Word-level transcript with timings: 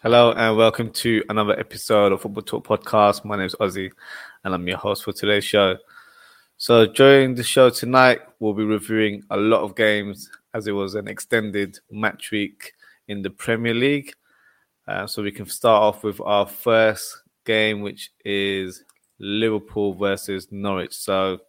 Hello 0.00 0.30
and 0.30 0.56
welcome 0.56 0.90
to 0.90 1.24
another 1.28 1.58
episode 1.58 2.12
of 2.12 2.22
Football 2.22 2.44
Talk 2.44 2.64
Podcast. 2.64 3.24
My 3.24 3.36
name 3.36 3.46
is 3.46 3.56
Ozzy 3.56 3.90
and 4.44 4.54
I'm 4.54 4.68
your 4.68 4.76
host 4.76 5.02
for 5.02 5.12
today's 5.12 5.42
show. 5.44 5.76
So 6.56 6.86
during 6.86 7.34
the 7.34 7.42
show 7.42 7.68
tonight, 7.68 8.20
we'll 8.38 8.54
be 8.54 8.62
reviewing 8.62 9.24
a 9.30 9.36
lot 9.36 9.62
of 9.62 9.74
games 9.74 10.30
as 10.54 10.68
it 10.68 10.70
was 10.70 10.94
an 10.94 11.08
extended 11.08 11.80
match 11.90 12.30
week 12.30 12.74
in 13.08 13.22
the 13.22 13.30
Premier 13.30 13.74
League. 13.74 14.14
Uh, 14.86 15.08
so 15.08 15.20
we 15.20 15.32
can 15.32 15.46
start 15.46 15.82
off 15.82 16.04
with 16.04 16.20
our 16.20 16.46
first 16.46 17.22
game, 17.44 17.80
which 17.80 18.12
is 18.24 18.84
Liverpool 19.18 19.94
versus 19.94 20.46
Norwich. 20.52 20.94
So 20.94 21.40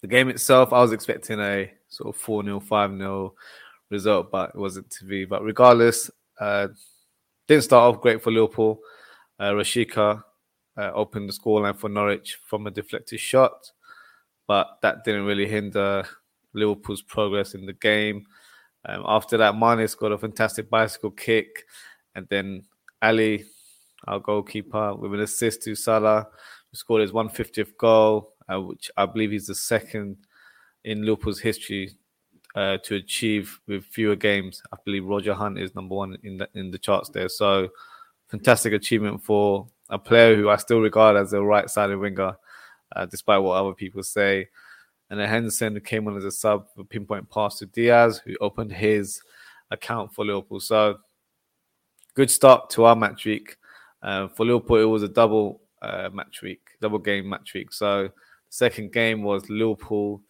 the 0.00 0.08
game 0.08 0.28
itself, 0.28 0.72
I 0.72 0.80
was 0.80 0.90
expecting 0.90 1.38
a 1.38 1.70
sort 1.86 2.16
of 2.16 2.20
4 2.20 2.42
0, 2.42 2.58
5 2.58 2.98
0 2.98 3.34
result, 3.90 4.32
but 4.32 4.50
it 4.50 4.58
wasn't 4.58 4.90
to 4.90 5.04
be. 5.04 5.24
But 5.24 5.44
regardless, 5.44 6.10
uh, 6.40 6.66
didn't 7.48 7.64
start 7.64 7.94
off 7.94 8.02
great 8.02 8.22
for 8.22 8.30
Liverpool. 8.30 8.80
Uh, 9.38 9.50
Rashica 9.52 10.22
uh, 10.76 10.90
opened 10.94 11.28
the 11.28 11.32
scoreline 11.32 11.76
for 11.76 11.88
Norwich 11.88 12.38
from 12.46 12.66
a 12.66 12.70
deflected 12.70 13.20
shot, 13.20 13.70
but 14.46 14.78
that 14.82 15.04
didn't 15.04 15.24
really 15.24 15.46
hinder 15.46 16.06
Liverpool's 16.54 17.02
progress 17.02 17.54
in 17.54 17.66
the 17.66 17.72
game. 17.72 18.26
Um, 18.84 19.04
after 19.06 19.36
that, 19.38 19.56
Mane 19.56 19.86
scored 19.88 20.12
a 20.12 20.18
fantastic 20.18 20.70
bicycle 20.70 21.10
kick, 21.10 21.64
and 22.14 22.26
then 22.28 22.64
Ali, 23.02 23.44
our 24.06 24.20
goalkeeper, 24.20 24.94
with 24.94 25.14
an 25.14 25.20
assist 25.20 25.62
to 25.62 25.74
Salah, 25.74 26.28
who 26.70 26.76
scored 26.76 27.02
his 27.02 27.12
150th 27.12 27.76
goal, 27.76 28.34
uh, 28.52 28.60
which 28.60 28.90
I 28.96 29.06
believe 29.06 29.32
he's 29.32 29.46
the 29.46 29.54
second 29.54 30.16
in 30.84 31.04
Liverpool's 31.04 31.40
history 31.40 31.90
uh, 32.56 32.78
to 32.78 32.96
achieve 32.96 33.60
with 33.68 33.84
fewer 33.84 34.16
games. 34.16 34.62
I 34.72 34.78
believe 34.84 35.04
Roger 35.04 35.34
Hunt 35.34 35.58
is 35.58 35.74
number 35.74 35.94
one 35.94 36.16
in 36.22 36.38
the 36.38 36.48
in 36.54 36.70
the 36.70 36.78
charts 36.78 37.10
there. 37.10 37.28
So 37.28 37.68
fantastic 38.28 38.72
achievement 38.72 39.22
for 39.22 39.68
a 39.90 39.98
player 39.98 40.34
who 40.34 40.48
I 40.48 40.56
still 40.56 40.80
regard 40.80 41.16
as 41.16 41.32
a 41.32 41.40
right-sided 41.40 41.98
winger, 41.98 42.36
uh, 42.96 43.06
despite 43.06 43.42
what 43.42 43.54
other 43.54 43.74
people 43.74 44.02
say. 44.02 44.48
And 45.10 45.20
then 45.20 45.28
Henderson 45.28 45.78
came 45.80 46.08
on 46.08 46.16
as 46.16 46.24
a 46.24 46.32
sub 46.32 46.66
for 46.74 46.82
pinpoint 46.82 47.30
pass 47.30 47.58
to 47.58 47.66
Diaz, 47.66 48.20
who 48.24 48.34
opened 48.40 48.72
his 48.72 49.22
account 49.70 50.12
for 50.12 50.24
Liverpool. 50.24 50.58
So 50.58 50.98
good 52.14 52.30
start 52.30 52.70
to 52.70 52.84
our 52.84 52.96
match 52.96 53.24
week. 53.26 53.56
Uh, 54.02 54.28
for 54.28 54.44
Liverpool, 54.44 54.78
it 54.78 54.84
was 54.84 55.04
a 55.04 55.08
double 55.08 55.60
uh, 55.82 56.08
match 56.12 56.42
week, 56.42 56.62
double 56.80 56.98
game 56.98 57.28
match 57.28 57.54
week. 57.54 57.72
So 57.72 58.08
second 58.48 58.92
game 58.92 59.22
was 59.22 59.48
Liverpool 59.48 60.22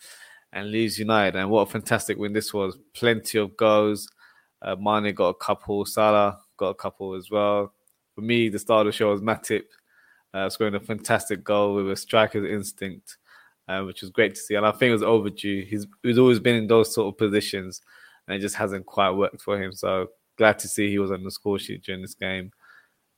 and 0.57 0.71
Leeds 0.71 0.99
United. 0.99 1.37
And 1.37 1.51
what 1.51 1.69
a 1.69 1.71
fantastic 1.71 2.17
win 2.17 2.33
this 2.33 2.53
was. 2.53 2.79
Plenty 2.95 3.39
of 3.39 3.57
goals. 3.59 4.09
Uh, 4.63 4.75
Mane 4.75 5.15
got 5.15 5.29
a 5.29 5.35
couple. 5.35 5.85
Salah 5.85 6.41
got 6.57 6.71
a 6.71 6.75
couple 6.75 7.15
as 7.15 7.31
well. 7.31 7.75
For 8.15 8.23
me, 8.23 8.49
the 8.49 8.59
star 8.59 8.81
of 8.81 8.87
the 8.87 8.93
show 8.93 9.11
was 9.11 9.21
Matip 9.21 9.65
uh, 10.33 10.49
scoring 10.49 10.75
a 10.75 10.81
fantastic 10.81 11.45
goal 11.45 11.75
with 11.75 11.91
a 11.91 11.97
striker's 11.97 12.51
instinct, 12.51 13.19
uh, 13.69 13.83
which 13.83 14.01
was 14.01 14.11
great 14.11 14.35
to 14.35 14.41
see. 14.41 14.55
And 14.55 14.65
I 14.65 14.73
think 14.73 14.89
it 14.89 14.95
was 14.95 15.03
overdue. 15.03 15.67
He's, 15.69 15.87
he's 16.03 16.19
always 16.19 16.41
been 16.41 16.57
in 16.57 16.67
those 16.67 16.95
sort 16.95 17.13
of 17.13 17.19
positions, 17.19 17.83
and 18.27 18.35
it 18.35 18.41
just 18.41 18.55
hasn't 18.55 18.87
quite 18.87 19.11
worked 19.11 19.43
for 19.43 19.63
him. 19.63 19.73
So 19.73 20.09
glad 20.39 20.59
to 20.61 20.69
see 20.69 20.89
he 20.89 20.99
was 20.99 21.13
on 21.13 21.23
the 21.23 21.31
score 21.31 21.59
sheet 21.59 21.85
during 21.85 22.01
this 22.01 22.15
game. 22.15 22.51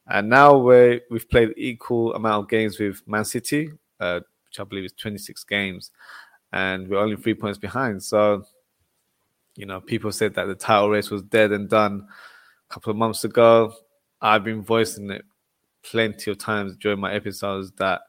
And 0.08 0.28
now 0.28 0.56
we 0.56 1.02
we've 1.08 1.28
played 1.30 1.54
equal 1.56 2.14
amount 2.14 2.44
of 2.44 2.50
games 2.50 2.80
with 2.80 3.06
Man 3.06 3.24
City, 3.24 3.70
uh, 4.00 4.20
which 4.46 4.58
I 4.58 4.64
believe 4.64 4.86
is 4.86 4.92
26 4.92 5.44
games 5.44 5.92
and 6.52 6.88
we're 6.88 6.98
only 6.98 7.16
three 7.16 7.34
points 7.34 7.58
behind. 7.58 8.02
So, 8.02 8.44
you 9.56 9.66
know, 9.66 9.80
people 9.80 10.12
said 10.12 10.34
that 10.34 10.46
the 10.46 10.54
title 10.54 10.90
race 10.90 11.10
was 11.10 11.22
dead 11.22 11.52
and 11.52 11.68
done 11.68 12.06
a 12.68 12.72
couple 12.72 12.90
of 12.90 12.96
months 12.96 13.24
ago. 13.24 13.74
I've 14.20 14.44
been 14.44 14.62
voicing 14.62 15.10
it 15.10 15.24
plenty 15.82 16.30
of 16.30 16.38
times 16.38 16.76
during 16.76 17.00
my 17.00 17.12
episodes 17.12 17.72
that 17.78 18.00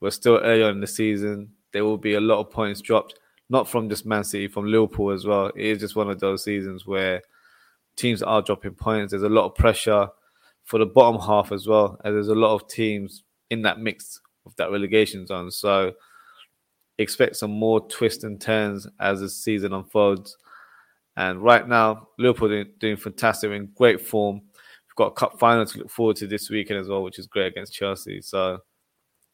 we're 0.00 0.10
still 0.10 0.38
early 0.38 0.62
on 0.62 0.72
in 0.72 0.80
the 0.80 0.86
season. 0.86 1.50
There 1.72 1.84
will 1.84 1.98
be 1.98 2.14
a 2.14 2.20
lot 2.20 2.40
of 2.40 2.50
points 2.50 2.80
dropped, 2.80 3.18
not 3.48 3.68
from 3.68 3.88
just 3.88 4.06
Man 4.06 4.24
City, 4.24 4.48
from 4.48 4.66
Liverpool 4.66 5.10
as 5.10 5.26
well. 5.26 5.46
It 5.48 5.66
is 5.66 5.78
just 5.78 5.96
one 5.96 6.10
of 6.10 6.20
those 6.20 6.44
seasons 6.44 6.86
where 6.86 7.22
teams 7.96 8.22
are 8.22 8.42
dropping 8.42 8.74
points. 8.74 9.10
There's 9.10 9.22
a 9.22 9.28
lot 9.28 9.46
of 9.46 9.54
pressure 9.54 10.08
for 10.64 10.78
the 10.78 10.86
bottom 10.86 11.20
half 11.20 11.50
as 11.50 11.66
well, 11.66 11.98
and 12.04 12.14
there's 12.14 12.28
a 12.28 12.34
lot 12.34 12.54
of 12.54 12.68
teams 12.68 13.24
in 13.50 13.62
that 13.62 13.80
mix 13.80 14.20
of 14.46 14.54
that 14.56 14.70
relegation 14.70 15.26
zone. 15.26 15.50
So 15.50 15.92
expect 16.98 17.36
some 17.36 17.52
more 17.52 17.86
twists 17.88 18.24
and 18.24 18.40
turns 18.40 18.86
as 19.00 19.20
the 19.20 19.28
season 19.28 19.72
unfolds. 19.72 20.36
And 21.16 21.42
right 21.42 21.66
now, 21.66 22.08
Liverpool 22.18 22.64
doing, 22.78 22.96
fantastic, 22.96 23.50
in 23.50 23.70
great 23.74 24.00
form. 24.00 24.36
We've 24.36 24.96
got 24.96 25.06
a 25.06 25.12
cup 25.12 25.38
final 25.38 25.66
to 25.66 25.78
look 25.78 25.90
forward 25.90 26.16
to 26.16 26.26
this 26.26 26.50
weekend 26.50 26.80
as 26.80 26.88
well, 26.88 27.02
which 27.02 27.18
is 27.18 27.26
great 27.26 27.46
against 27.46 27.74
Chelsea. 27.74 28.20
So, 28.20 28.58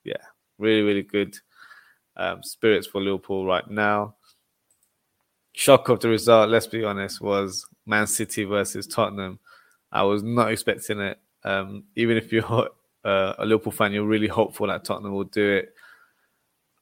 yeah, 0.04 0.16
really, 0.58 0.82
really 0.82 1.02
good 1.02 1.36
um, 2.16 2.42
spirits 2.42 2.86
for 2.86 3.02
Liverpool 3.02 3.44
right 3.44 3.68
now. 3.68 4.14
Shock 5.52 5.88
of 5.88 6.00
the 6.00 6.08
result, 6.08 6.50
let's 6.50 6.66
be 6.66 6.84
honest, 6.84 7.20
was 7.20 7.66
Man 7.86 8.06
City 8.06 8.44
versus 8.44 8.86
Tottenham. 8.86 9.38
I 9.92 10.02
was 10.02 10.22
not 10.22 10.50
expecting 10.50 11.00
it. 11.00 11.18
Um, 11.44 11.84
even 11.96 12.16
if 12.16 12.32
you're 12.32 12.44
uh, 13.04 13.34
a 13.38 13.44
Liverpool 13.44 13.72
fan, 13.72 13.92
you're 13.92 14.04
really 14.04 14.28
hopeful 14.28 14.66
that 14.66 14.84
Tottenham 14.84 15.12
will 15.12 15.24
do 15.24 15.52
it 15.52 15.74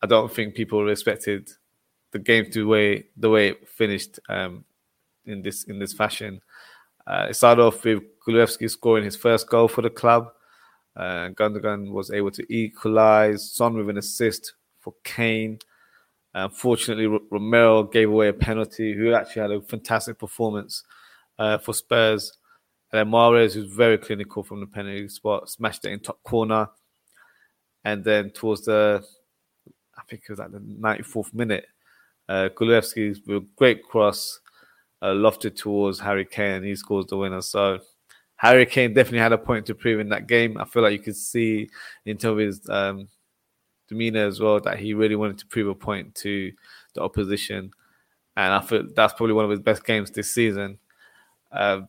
I 0.02 0.06
don't 0.06 0.32
think 0.32 0.54
people 0.54 0.82
respected 0.84 1.50
the 2.10 2.18
game 2.18 2.50
to 2.50 2.60
the 2.60 2.66
way 2.66 3.06
the 3.16 3.30
way 3.30 3.48
it 3.48 3.68
finished 3.68 4.18
um, 4.28 4.64
in 5.24 5.42
this 5.42 5.64
in 5.64 5.78
this 5.78 5.92
fashion. 5.92 6.40
Uh, 7.06 7.26
it 7.30 7.34
started 7.34 7.62
off 7.62 7.84
with 7.84 8.02
Kulusevski 8.26 8.70
scoring 8.70 9.04
his 9.04 9.16
first 9.16 9.48
goal 9.48 9.68
for 9.68 9.82
the 9.82 9.90
club. 9.90 10.28
Uh, 10.94 11.30
Gundogan 11.30 11.90
was 11.90 12.10
able 12.10 12.30
to 12.32 12.54
equalize. 12.54 13.50
Son 13.52 13.74
with 13.74 13.88
an 13.88 13.98
assist 13.98 14.54
for 14.80 14.94
Kane. 15.04 15.58
Unfortunately, 16.34 17.06
uh, 17.06 17.18
Romero 17.30 17.84
gave 17.84 18.08
away 18.08 18.28
a 18.28 18.32
penalty. 18.32 18.94
Who 18.94 19.12
actually 19.12 19.42
had 19.42 19.50
a 19.50 19.62
fantastic 19.62 20.18
performance 20.18 20.82
uh, 21.38 21.58
for 21.58 21.72
Spurs. 21.74 22.32
And 22.92 22.98
then 22.98 23.12
Mahrez, 23.12 23.54
who's 23.54 23.72
very 23.72 23.98
clinical 23.98 24.42
from 24.42 24.60
the 24.60 24.66
penalty 24.66 25.08
spot, 25.08 25.48
smashed 25.48 25.84
it 25.84 25.92
in 25.92 26.00
top 26.00 26.22
corner. 26.22 26.68
And 27.84 28.04
then 28.04 28.30
towards 28.30 28.64
the 28.66 29.04
I 29.96 30.02
think 30.08 30.22
it 30.22 30.30
was 30.30 30.40
at 30.40 30.52
the 30.52 30.58
94th 30.58 31.34
minute. 31.34 31.66
Uh, 32.28 32.48
with 32.58 32.70
a 32.70 33.46
great 33.56 33.82
cross, 33.82 34.40
uh, 35.02 35.06
lofted 35.06 35.56
towards 35.56 35.98
Harry 35.98 36.24
Kane, 36.24 36.56
and 36.56 36.64
he 36.64 36.74
scores 36.76 37.06
the 37.06 37.16
winner. 37.16 37.42
So 37.42 37.80
Harry 38.36 38.64
Kane 38.66 38.94
definitely 38.94 39.18
had 39.18 39.32
a 39.32 39.38
point 39.38 39.66
to 39.66 39.74
prove 39.74 40.00
in 40.00 40.08
that 40.10 40.26
game. 40.26 40.56
I 40.56 40.64
feel 40.64 40.82
like 40.82 40.92
you 40.92 40.98
could 40.98 41.16
see 41.16 41.68
in 42.06 42.16
terms 42.16 42.32
of 42.32 42.38
his 42.38 42.68
um, 42.68 43.08
demeanor 43.88 44.26
as 44.26 44.40
well 44.40 44.60
that 44.60 44.78
he 44.78 44.94
really 44.94 45.16
wanted 45.16 45.38
to 45.38 45.46
prove 45.46 45.68
a 45.68 45.74
point 45.74 46.14
to 46.16 46.52
the 46.94 47.02
opposition, 47.02 47.72
and 48.36 48.54
I 48.54 48.60
feel 48.60 48.84
that's 48.94 49.14
probably 49.14 49.34
one 49.34 49.44
of 49.44 49.50
his 49.50 49.60
best 49.60 49.84
games 49.84 50.10
this 50.10 50.30
season. 50.30 50.78
Uh, 51.50 51.82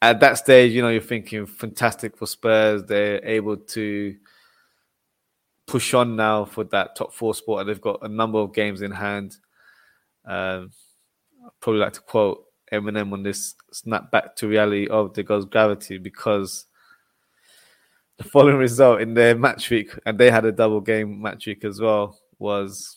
at 0.00 0.20
that 0.20 0.38
stage, 0.38 0.72
you 0.72 0.82
know, 0.82 0.88
you're 0.88 1.00
thinking 1.00 1.44
fantastic 1.44 2.16
for 2.16 2.26
Spurs. 2.26 2.84
They're 2.84 3.24
able 3.24 3.56
to 3.56 4.16
push 5.68 5.92
on 5.94 6.16
now 6.16 6.46
for 6.46 6.64
that 6.64 6.96
top 6.96 7.12
four 7.12 7.34
spot, 7.34 7.60
and 7.60 7.68
they've 7.68 7.80
got 7.80 8.00
a 8.02 8.08
number 8.08 8.38
of 8.38 8.54
games 8.54 8.82
in 8.82 8.90
hand. 8.90 9.36
Um, 10.24 10.72
probably 11.60 11.80
like 11.80 11.92
to 11.92 12.00
quote 12.00 12.44
Eminem 12.72 13.12
on 13.12 13.22
this 13.22 13.54
snap 13.70 14.10
back 14.10 14.34
to 14.36 14.48
reality 14.48 14.88
of 14.88 15.14
the 15.14 15.22
goes 15.22 15.44
gravity 15.44 15.98
because 15.98 16.66
the 18.16 18.24
following 18.24 18.56
result 18.56 19.00
in 19.00 19.14
their 19.14 19.36
match 19.36 19.70
week, 19.70 19.92
and 20.06 20.18
they 20.18 20.30
had 20.30 20.44
a 20.44 20.52
double 20.52 20.80
game 20.80 21.22
match 21.22 21.46
week 21.46 21.64
as 21.64 21.80
well, 21.80 22.18
was 22.38 22.96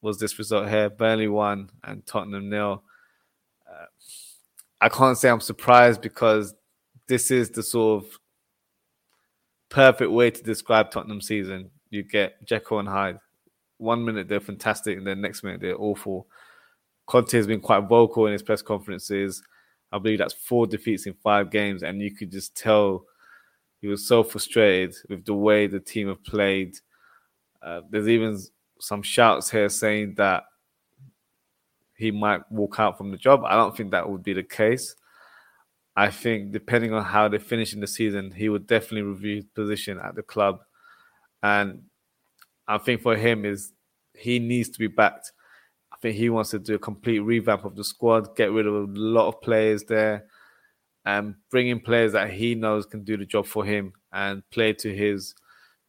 was 0.00 0.18
this 0.18 0.38
result 0.38 0.68
here: 0.68 0.90
Burnley 0.90 1.28
won 1.28 1.70
and 1.84 2.04
Tottenham 2.06 2.48
nil. 2.48 2.82
Uh, 3.70 3.86
I 4.80 4.88
can't 4.88 5.18
say 5.18 5.28
I'm 5.28 5.40
surprised 5.40 6.00
because 6.00 6.54
this 7.08 7.30
is 7.30 7.50
the 7.50 7.62
sort 7.62 8.04
of 8.04 8.10
perfect 9.68 10.10
way 10.10 10.30
to 10.30 10.42
describe 10.42 10.90
Tottenham 10.90 11.20
season 11.20 11.70
you 11.90 12.02
get 12.02 12.44
Jekyll 12.44 12.80
and 12.80 12.88
Hyde. 12.88 13.18
One 13.78 14.04
minute 14.04 14.28
they're 14.28 14.40
fantastic, 14.40 14.96
and 14.98 15.06
then 15.06 15.20
next 15.20 15.42
minute 15.42 15.60
they're 15.60 15.80
awful. 15.80 16.26
Conte 17.06 17.32
has 17.32 17.46
been 17.46 17.60
quite 17.60 17.88
vocal 17.88 18.26
in 18.26 18.32
his 18.32 18.42
press 18.42 18.62
conferences. 18.62 19.42
I 19.92 19.98
believe 19.98 20.18
that's 20.18 20.34
four 20.34 20.66
defeats 20.66 21.06
in 21.06 21.14
five 21.14 21.50
games, 21.50 21.82
and 21.82 22.00
you 22.00 22.14
could 22.14 22.32
just 22.32 22.56
tell 22.56 23.04
he 23.80 23.86
was 23.86 24.06
so 24.06 24.24
frustrated 24.24 24.96
with 25.08 25.24
the 25.24 25.34
way 25.34 25.66
the 25.66 25.80
team 25.80 26.08
have 26.08 26.24
played. 26.24 26.76
Uh, 27.62 27.82
there's 27.90 28.08
even 28.08 28.38
some 28.80 29.02
shouts 29.02 29.50
here 29.50 29.68
saying 29.68 30.14
that 30.16 30.44
he 31.96 32.10
might 32.10 32.40
walk 32.50 32.78
out 32.78 32.98
from 32.98 33.10
the 33.10 33.16
job. 33.16 33.42
I 33.44 33.54
don't 33.54 33.76
think 33.76 33.90
that 33.90 34.08
would 34.08 34.22
be 34.22 34.32
the 34.32 34.42
case. 34.42 34.96
I 35.96 36.10
think 36.10 36.52
depending 36.52 36.92
on 36.92 37.04
how 37.04 37.28
they 37.28 37.38
finish 37.38 37.72
in 37.72 37.80
the 37.80 37.86
season, 37.86 38.30
he 38.30 38.48
would 38.48 38.66
definitely 38.66 39.02
review 39.02 39.36
his 39.36 39.46
position 39.46 39.98
at 39.98 40.14
the 40.14 40.22
club. 40.22 40.60
And 41.42 41.82
I 42.66 42.78
think 42.78 43.02
for 43.02 43.16
him 43.16 43.44
is 43.44 43.72
he 44.14 44.38
needs 44.38 44.68
to 44.70 44.78
be 44.78 44.88
backed. 44.88 45.32
I 45.92 45.96
think 45.98 46.16
he 46.16 46.30
wants 46.30 46.50
to 46.50 46.58
do 46.58 46.74
a 46.74 46.78
complete 46.78 47.20
revamp 47.20 47.64
of 47.64 47.76
the 47.76 47.84
squad, 47.84 48.36
get 48.36 48.52
rid 48.52 48.66
of 48.66 48.74
a 48.74 48.86
lot 48.92 49.28
of 49.28 49.40
players 49.40 49.84
there, 49.84 50.26
um, 51.04 51.14
and 51.14 51.34
bringing 51.50 51.80
players 51.80 52.12
that 52.12 52.30
he 52.30 52.54
knows 52.54 52.86
can 52.86 53.04
do 53.04 53.16
the 53.16 53.24
job 53.24 53.46
for 53.46 53.64
him 53.64 53.92
and 54.12 54.42
play 54.50 54.72
to 54.74 54.94
his 54.94 55.34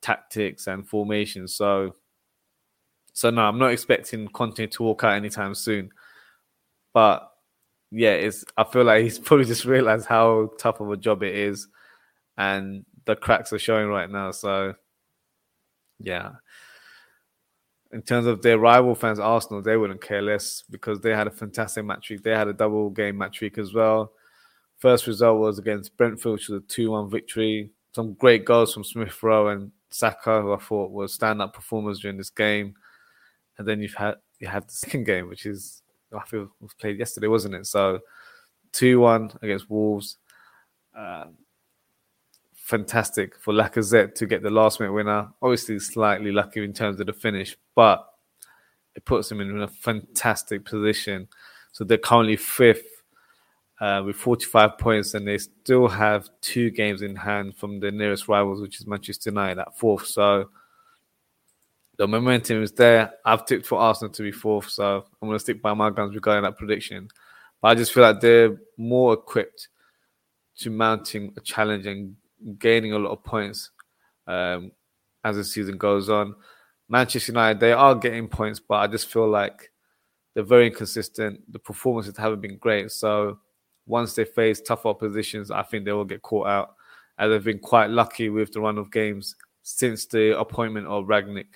tactics 0.02 0.68
and 0.68 0.88
formation. 0.88 1.48
So, 1.48 1.96
so 3.14 3.30
no, 3.30 3.42
I'm 3.42 3.60
not 3.60 3.72
expecting 3.72 4.28
Conte 4.28 4.68
to 4.68 4.84
walk 4.84 5.04
out 5.04 5.16
anytime 5.16 5.56
soon. 5.56 5.90
But 6.94 7.30
yeah, 7.92 8.12
it's 8.12 8.46
I 8.56 8.64
feel 8.64 8.84
like 8.84 9.04
he's 9.04 9.20
probably 9.26 9.46
just 9.46 9.66
realized 9.66 10.08
how 10.08 10.52
tough 10.60 10.80
of 10.80 10.92
a 10.92 10.98
job 10.98 11.24
it 11.24 11.36
is, 11.36 11.68
and 12.38 12.86
the 13.06 13.16
cracks 13.16 13.52
are 13.54 13.60
showing 13.60 13.88
right 13.88 14.10
now. 14.10 14.32
So, 14.32 14.76
yeah. 16.00 16.32
In 17.92 18.02
terms 18.02 18.28
of 18.28 18.42
their 18.42 18.60
rival 18.60 18.96
fans, 18.96 19.20
Arsenal, 19.20 19.62
they 19.62 19.78
wouldn't 19.78 20.02
care 20.02 20.22
less 20.22 20.64
because 20.70 21.00
they 21.00 21.12
had 21.12 21.28
a 21.28 21.32
fantastic 21.32 21.86
match 21.86 22.10
week. 22.10 22.22
They 22.22 22.32
had 22.32 22.50
a 22.50 22.54
double 22.54 22.90
game 22.90 23.18
match 23.18 23.40
week 23.40 23.58
as 23.58 23.74
well. 23.74 24.12
First 24.78 25.08
result 25.08 25.40
was 25.40 25.58
against 25.58 25.96
Brentford, 25.98 26.34
which 26.34 26.50
was 26.50 26.62
a 26.62 26.68
2 26.68 26.92
1 26.92 27.10
victory. 27.10 27.72
Some 27.94 28.14
great 28.14 28.46
goals 28.46 28.74
from 28.74 28.84
Smith 28.84 29.24
Rowe 29.24 29.48
and 29.48 29.72
Saka, 29.90 30.42
who 30.42 30.54
I 30.54 30.58
thought 30.58 30.92
were 30.92 31.08
stand 31.08 31.42
up 31.42 31.54
performers 31.54 32.00
during 32.00 32.18
this 32.18 32.30
game. 32.30 32.76
And 33.58 33.68
then 33.68 33.82
you've 33.82 33.96
had 33.96 34.16
you 34.40 34.48
had 34.48 34.68
the 34.68 34.74
second 34.74 35.06
game, 35.06 35.30
which 35.30 35.46
is 35.46 35.82
I 36.14 36.24
feel 36.26 36.52
was 36.60 36.74
played 36.74 37.00
yesterday, 37.00 37.28
wasn't 37.28 37.56
it? 37.56 37.66
So 37.66 38.00
two 38.72 39.00
one 39.00 39.32
against 39.42 39.70
Wolves. 39.70 40.18
Um, 40.96 41.36
fantastic 42.68 43.40
for 43.40 43.54
Lacazette 43.54 44.14
to 44.14 44.26
get 44.26 44.44
the 44.44 44.50
last 44.50 44.82
minute 44.82 44.92
winner. 44.92 45.30
Obviously, 45.42 45.80
slightly 45.80 46.34
lucky 46.34 46.62
in 46.66 46.74
terms 46.74 47.00
of 47.00 47.08
the 47.08 47.14
finish, 47.14 47.58
but 47.76 48.06
it 48.94 49.06
puts 49.06 49.32
him 49.32 49.40
in 49.40 49.62
a 49.62 49.70
fantastic 49.70 50.66
position. 50.66 51.30
So 51.72 51.86
they're 51.86 51.98
currently 51.98 52.36
fifth 52.36 53.04
uh, 53.80 54.04
with 54.06 54.18
45 54.18 54.78
points, 54.78 55.14
and 55.14 55.26
they 55.26 55.38
still 55.38 55.88
have 55.88 56.30
two 56.42 56.70
games 56.70 57.04
in 57.04 57.16
hand 57.16 57.56
from 57.56 57.80
their 57.80 57.92
nearest 57.92 58.28
rivals, 58.28 58.60
which 58.60 58.82
is 58.82 58.88
Manchester 58.88 59.30
United 59.30 59.62
at 59.62 59.78
fourth. 59.78 60.06
So 60.06 60.50
the 61.98 62.06
momentum 62.06 62.64
is 62.64 62.74
there. 62.74 63.14
I've 63.24 63.46
tipped 63.46 63.66
for 63.66 63.80
Arsenal 63.80 64.12
to 64.12 64.24
be 64.24 64.34
fourth, 64.34 64.70
so 64.70 65.06
I'm 65.22 65.30
going 65.30 65.38
to 65.38 65.40
stick 65.40 65.62
by 65.62 65.74
my 65.74 65.90
guns 65.90 66.16
regarding 66.16 66.44
that 66.44 66.58
prediction. 66.58 67.08
But 67.62 67.70
I 67.70 67.76
just 67.76 67.94
feel 67.94 68.04
like 68.04 68.20
they're 68.20 68.58
more 68.76 69.14
equipped 69.14 69.70
to 70.58 70.70
mounting 70.70 71.34
a 71.38 71.40
challenge 71.40 71.86
and 71.86 72.18
gaining 72.58 72.94
a 72.94 73.00
lot 73.00 73.12
of 73.12 73.24
points 73.24 73.72
um, 74.28 74.72
as 75.24 75.36
the 75.36 75.44
season 75.44 75.78
goes 75.78 76.10
on. 76.10 76.36
Manchester 76.90 77.32
United, 77.32 77.60
they 77.60 77.74
are 77.74 77.96
getting 77.96 78.28
points, 78.28 78.60
but 78.60 78.76
I 78.76 78.88
just 78.88 79.12
feel 79.12 79.28
like 79.28 79.72
they're 80.34 80.44
very 80.44 80.68
inconsistent. 80.68 81.42
The 81.52 81.60
performances 81.60 82.16
haven't 82.18 82.42
been 82.42 82.58
great. 82.58 82.92
So 82.92 83.40
once 83.86 84.14
they 84.14 84.26
face 84.26 84.62
tough 84.62 84.86
oppositions, 84.86 85.52
I 85.52 85.64
think 85.64 85.86
they 85.86 85.92
will 85.92 86.06
get 86.06 86.22
caught 86.22 86.48
out. 86.48 86.76
And 87.18 87.32
they've 87.32 87.44
been 87.44 87.60
quite 87.60 87.90
lucky 87.90 88.30
with 88.30 88.54
the 88.54 88.62
run 88.62 88.78
of 88.78 88.92
games 88.92 89.36
since 89.64 90.06
the 90.06 90.38
appointment 90.40 90.88
of 90.88 91.06
Rangnick 91.06 91.56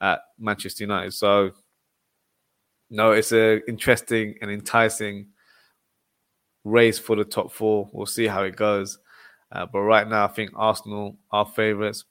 at 0.00 0.20
Manchester 0.38 0.84
United. 0.84 1.12
So, 1.12 1.50
no, 2.90 3.12
it's 3.12 3.32
an 3.32 3.62
interesting 3.68 4.36
and 4.40 4.50
enticing 4.50 5.26
race 6.64 6.98
for 6.98 7.16
the 7.16 7.24
top 7.24 7.52
four. 7.52 7.88
We'll 7.92 8.06
see 8.06 8.26
how 8.26 8.42
it 8.42 8.56
goes. 8.56 8.98
Uh, 9.52 9.66
but 9.66 9.80
right 9.80 10.08
now, 10.08 10.24
I 10.24 10.28
think 10.28 10.50
Arsenal 10.54 11.16
are 11.30 11.46
favourites. 11.46 12.04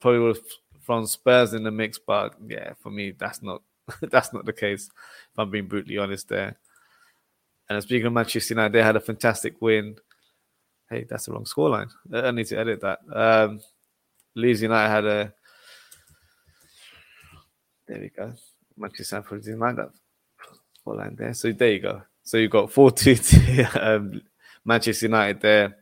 Probably 0.00 0.20
with 0.20 0.40
from 0.82 1.06
Spurs 1.06 1.54
in 1.54 1.64
the 1.64 1.70
mix, 1.70 1.98
but 1.98 2.34
yeah, 2.46 2.74
for 2.80 2.90
me, 2.90 3.12
that's 3.12 3.42
not 3.42 3.62
that's 4.00 4.32
not 4.32 4.44
the 4.44 4.52
case. 4.52 4.90
If 5.32 5.38
I'm 5.38 5.50
being 5.50 5.66
brutally 5.66 5.98
honest, 5.98 6.28
there. 6.28 6.56
And 7.68 7.82
speaking 7.82 8.06
of 8.06 8.12
Manchester 8.12 8.54
United, 8.54 8.72
they 8.72 8.82
had 8.82 8.96
a 8.96 9.00
fantastic 9.00 9.60
win. 9.60 9.96
Hey, 10.90 11.06
that's 11.08 11.26
the 11.26 11.32
wrong 11.32 11.44
scoreline. 11.44 11.90
I 12.12 12.30
need 12.30 12.46
to 12.48 12.58
edit 12.58 12.82
that. 12.82 12.98
Um, 13.10 13.60
Leeds 14.34 14.62
United 14.62 14.90
had 14.90 15.04
a. 15.04 15.32
There 17.88 18.00
we 18.00 18.10
go. 18.10 18.32
Manchester 18.76 19.16
United 19.16 19.44
didn't 19.44 19.76
that 19.76 19.90
scoreline 20.84 21.16
there. 21.16 21.34
So 21.34 21.52
there 21.52 21.72
you 21.72 21.80
go. 21.80 22.02
So 22.22 22.36
you've 22.36 22.50
got 22.50 22.70
4 22.70 22.90
2 22.90 23.14
to 23.14 23.64
um, 23.80 24.22
Manchester 24.64 25.06
United 25.06 25.40
there. 25.40 25.76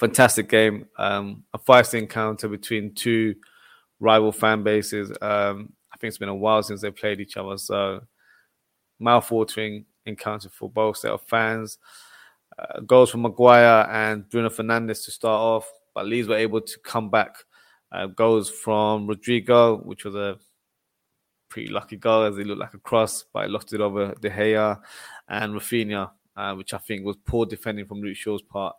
Fantastic 0.00 0.48
game. 0.48 0.86
Um, 0.96 1.44
a 1.52 1.58
feisty 1.58 1.98
encounter 1.98 2.48
between 2.48 2.94
two 2.94 3.34
rival 4.00 4.32
fan 4.32 4.62
bases. 4.62 5.10
Um, 5.20 5.74
I 5.92 5.98
think 5.98 6.08
it's 6.08 6.16
been 6.16 6.30
a 6.30 6.34
while 6.34 6.62
since 6.62 6.80
they 6.80 6.90
played 6.90 7.20
each 7.20 7.36
other. 7.36 7.58
So 7.58 8.00
mouth-watering 8.98 9.84
encounter 10.06 10.48
for 10.48 10.70
both 10.70 10.96
set 10.96 11.10
of 11.10 11.20
fans. 11.28 11.76
Uh, 12.58 12.80
goals 12.80 13.10
from 13.10 13.20
Maguire 13.20 13.86
and 13.90 14.26
Bruno 14.30 14.48
Fernandes 14.48 15.04
to 15.04 15.10
start 15.10 15.38
off, 15.38 15.70
but 15.94 16.06
Leeds 16.06 16.28
were 16.28 16.36
able 16.38 16.62
to 16.62 16.78
come 16.80 17.10
back. 17.10 17.36
Uh, 17.92 18.06
goals 18.06 18.48
from 18.48 19.06
Rodrigo, 19.06 19.76
which 19.80 20.06
was 20.06 20.14
a 20.14 20.38
pretty 21.50 21.68
lucky 21.68 21.96
goal 21.96 22.22
as 22.22 22.38
it 22.38 22.46
looked 22.46 22.60
like 22.60 22.72
a 22.72 22.78
cross, 22.78 23.26
but 23.34 23.44
it 23.44 23.50
lost 23.50 23.74
it 23.74 23.82
over 23.82 24.14
De 24.14 24.30
Gea 24.30 24.80
and 25.28 25.52
Raphinha, 25.52 26.10
uh, 26.38 26.54
which 26.54 26.72
I 26.72 26.78
think 26.78 27.04
was 27.04 27.18
poor 27.26 27.44
defending 27.44 27.84
from 27.84 28.00
Luke 28.00 28.16
Shaw's 28.16 28.40
part. 28.40 28.76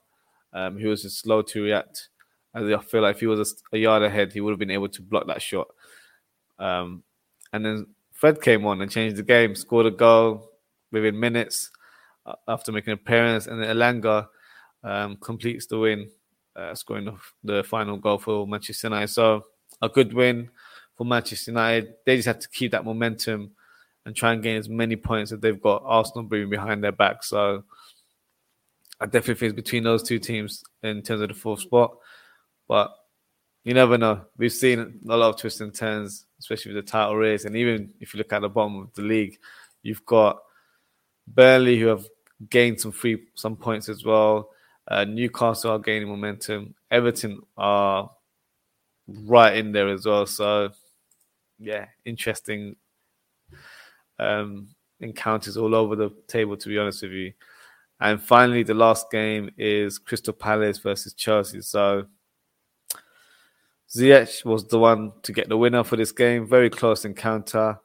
Um, 0.53 0.77
he 0.77 0.87
was 0.87 1.03
just 1.03 1.19
slow 1.19 1.41
to 1.41 1.63
react. 1.63 2.09
I 2.53 2.77
feel 2.79 3.01
like 3.01 3.15
if 3.15 3.21
he 3.21 3.27
was 3.27 3.53
a, 3.71 3.75
a, 3.75 3.79
yard 3.79 4.03
ahead, 4.03 4.33
he 4.33 4.41
would 4.41 4.51
have 4.51 4.59
been 4.59 4.71
able 4.71 4.89
to 4.89 5.01
block 5.01 5.27
that 5.27 5.41
shot. 5.41 5.67
Um, 6.59 7.03
and 7.53 7.65
then 7.65 7.87
Fred 8.11 8.41
came 8.41 8.65
on 8.65 8.81
and 8.81 8.91
changed 8.91 9.15
the 9.15 9.23
game, 9.23 9.55
scored 9.55 9.85
a 9.85 9.91
goal, 9.91 10.51
within 10.91 11.19
minutes 11.19 11.71
uh, 12.25 12.33
after 12.47 12.71
making 12.71 12.91
an 12.91 12.99
appearance, 12.99 13.47
and 13.47 13.61
then 13.61 13.75
Elanga 13.75 14.27
um, 14.83 15.17
completes 15.17 15.65
the 15.67 15.79
win, 15.79 16.09
uh, 16.55 16.75
scoring 16.75 17.05
the, 17.05 17.17
the, 17.43 17.63
final 17.63 17.97
goal 17.97 18.17
for 18.17 18.47
Manchester 18.47 18.87
United. 18.87 19.07
So 19.07 19.45
a 19.81 19.89
good 19.89 20.13
win 20.13 20.49
for 20.97 21.05
Manchester 21.05 21.51
United. 21.51 21.93
They 22.05 22.17
just 22.17 22.27
have 22.27 22.39
to 22.39 22.49
keep 22.49 22.71
that 22.71 22.85
momentum 22.85 23.51
and 24.05 24.15
try 24.15 24.33
and 24.33 24.43
gain 24.43 24.57
as 24.57 24.67
many 24.67 24.95
points 24.95 25.31
as 25.31 25.39
they've 25.39 25.61
got 25.61 25.83
Arsenal 25.85 26.23
breathing 26.23 26.49
behind 26.49 26.83
their 26.83 26.91
back. 26.91 27.23
So 27.23 27.63
I 29.01 29.05
definitely 29.05 29.33
think 29.33 29.49
it's 29.53 29.63
between 29.63 29.83
those 29.83 30.03
two 30.03 30.19
teams 30.19 30.63
in 30.83 31.01
terms 31.01 31.21
of 31.21 31.29
the 31.29 31.33
fourth 31.33 31.61
spot. 31.61 31.97
But 32.67 32.95
you 33.63 33.73
never 33.73 33.97
know. 33.97 34.21
We've 34.37 34.53
seen 34.53 34.99
a 35.09 35.17
lot 35.17 35.29
of 35.29 35.37
twists 35.37 35.59
and 35.59 35.73
turns, 35.73 36.25
especially 36.39 36.73
with 36.73 36.85
the 36.85 36.91
title 36.91 37.15
race. 37.15 37.45
And 37.45 37.55
even 37.55 37.93
if 37.99 38.13
you 38.13 38.19
look 38.19 38.31
at 38.31 38.41
the 38.41 38.49
bottom 38.49 38.77
of 38.77 38.93
the 38.93 39.01
league, 39.01 39.39
you've 39.81 40.05
got 40.05 40.37
Burnley, 41.27 41.79
who 41.79 41.87
have 41.87 42.05
gained 42.47 42.79
some 42.79 42.91
free 42.91 43.23
some 43.33 43.55
points 43.55 43.89
as 43.89 44.05
well. 44.05 44.51
Uh, 44.87 45.03
Newcastle 45.03 45.71
are 45.71 45.79
gaining 45.79 46.07
momentum. 46.07 46.75
Everton 46.91 47.41
are 47.57 48.11
right 49.07 49.57
in 49.57 49.71
there 49.71 49.89
as 49.89 50.05
well. 50.05 50.27
So, 50.27 50.69
yeah, 51.57 51.87
interesting 52.05 52.75
um, 54.19 54.67
encounters 54.99 55.57
all 55.57 55.73
over 55.73 55.95
the 55.95 56.11
table, 56.27 56.55
to 56.57 56.69
be 56.69 56.77
honest 56.77 57.01
with 57.01 57.13
you. 57.13 57.33
And 58.01 58.21
finally, 58.21 58.63
the 58.63 58.73
last 58.73 59.11
game 59.11 59.51
is 59.57 59.99
Crystal 59.99 60.33
Palace 60.33 60.79
versus 60.79 61.13
Chelsea. 61.13 61.61
So, 61.61 62.07
Ziyech 63.95 64.43
was 64.43 64.67
the 64.67 64.79
one 64.79 65.11
to 65.21 65.31
get 65.31 65.49
the 65.49 65.57
winner 65.57 65.83
for 65.83 65.97
this 65.97 66.11
game. 66.11 66.47
Very 66.47 66.71
close 66.71 67.05
encounter. 67.05 67.79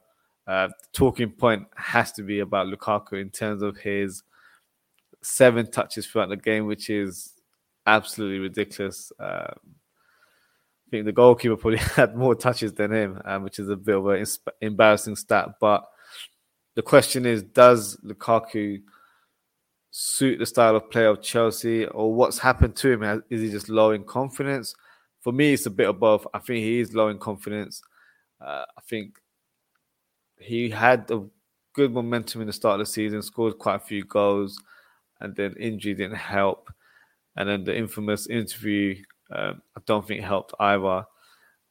Uh, 0.47 0.69
talking 0.91 1.29
point 1.29 1.67
has 1.75 2.11
to 2.13 2.23
be 2.23 2.39
about 2.39 2.67
Lukaku 2.67 3.21
in 3.21 3.29
terms 3.29 3.61
of 3.61 3.77
his 3.77 4.23
seven 5.21 5.69
touches 5.69 6.07
throughout 6.07 6.29
the 6.29 6.37
game, 6.37 6.65
which 6.65 6.89
is 6.89 7.33
absolutely 7.85 8.39
ridiculous. 8.39 9.11
Um, 9.19 9.53
I 10.87 10.89
think 10.89 11.05
the 11.05 11.11
goalkeeper 11.11 11.57
probably 11.57 11.77
had 11.95 12.15
more 12.15 12.33
touches 12.33 12.73
than 12.73 12.91
him, 12.91 13.21
um, 13.25 13.43
which 13.43 13.59
is 13.59 13.69
a 13.69 13.75
bit 13.75 13.97
of 13.97 14.07
an 14.07 14.25
embarrassing 14.61 15.15
stat. 15.15 15.55
But 15.59 15.83
the 16.73 16.81
question 16.81 17.25
is, 17.25 17.43
does 17.43 17.97
Lukaku 17.97 18.81
suit 19.91 20.39
the 20.39 20.45
style 20.45 20.75
of 20.75 20.89
play 20.89 21.05
of 21.05 21.21
Chelsea, 21.21 21.85
or 21.85 22.13
what's 22.13 22.39
happened 22.39 22.75
to 22.77 22.91
him? 22.91 23.23
Is 23.29 23.41
he 23.41 23.49
just 23.49 23.69
low 23.69 23.91
in 23.91 24.03
confidence? 24.03 24.75
For 25.21 25.31
me, 25.31 25.53
it's 25.53 25.65
a 25.65 25.71
bit 25.71 25.89
of 25.89 25.99
both. 25.99 26.25
I 26.33 26.39
think 26.39 26.63
he 26.63 26.79
is 26.79 26.93
low 26.93 27.09
in 27.09 27.17
confidence. 27.17 27.81
Uh, 28.39 28.65
I 28.77 28.81
think 28.87 29.15
he 30.39 30.69
had 30.69 31.09
a 31.11 31.23
good 31.73 31.91
momentum 31.91 32.41
in 32.41 32.47
the 32.47 32.53
start 32.53 32.79
of 32.79 32.87
the 32.87 32.91
season, 32.91 33.21
scored 33.21 33.57
quite 33.57 33.75
a 33.75 33.79
few 33.79 34.03
goals, 34.03 34.61
and 35.19 35.35
then 35.35 35.55
injury 35.59 35.93
didn't 35.93 36.17
help. 36.17 36.71
And 37.35 37.47
then 37.47 37.63
the 37.63 37.75
infamous 37.75 38.27
interview, 38.27 38.95
um, 39.31 39.61
I 39.75 39.81
don't 39.85 40.07
think 40.07 40.23
helped 40.23 40.53
either, 40.59 41.05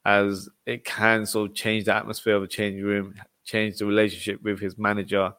as 0.05 0.49
it 0.65 0.85
can 0.85 1.27
sort 1.27 1.51
of 1.51 1.57
change 1.57 1.85
the 1.85 1.95
atmosphere 1.95 2.37
of 2.37 2.45
a 2.45 2.49
changing 2.49 2.85
room, 2.85 3.15
change 3.45 3.79
the 3.79 3.87
relationship 3.87 4.43
with 4.43 4.61
his 4.61 4.79
manager. 4.79 5.33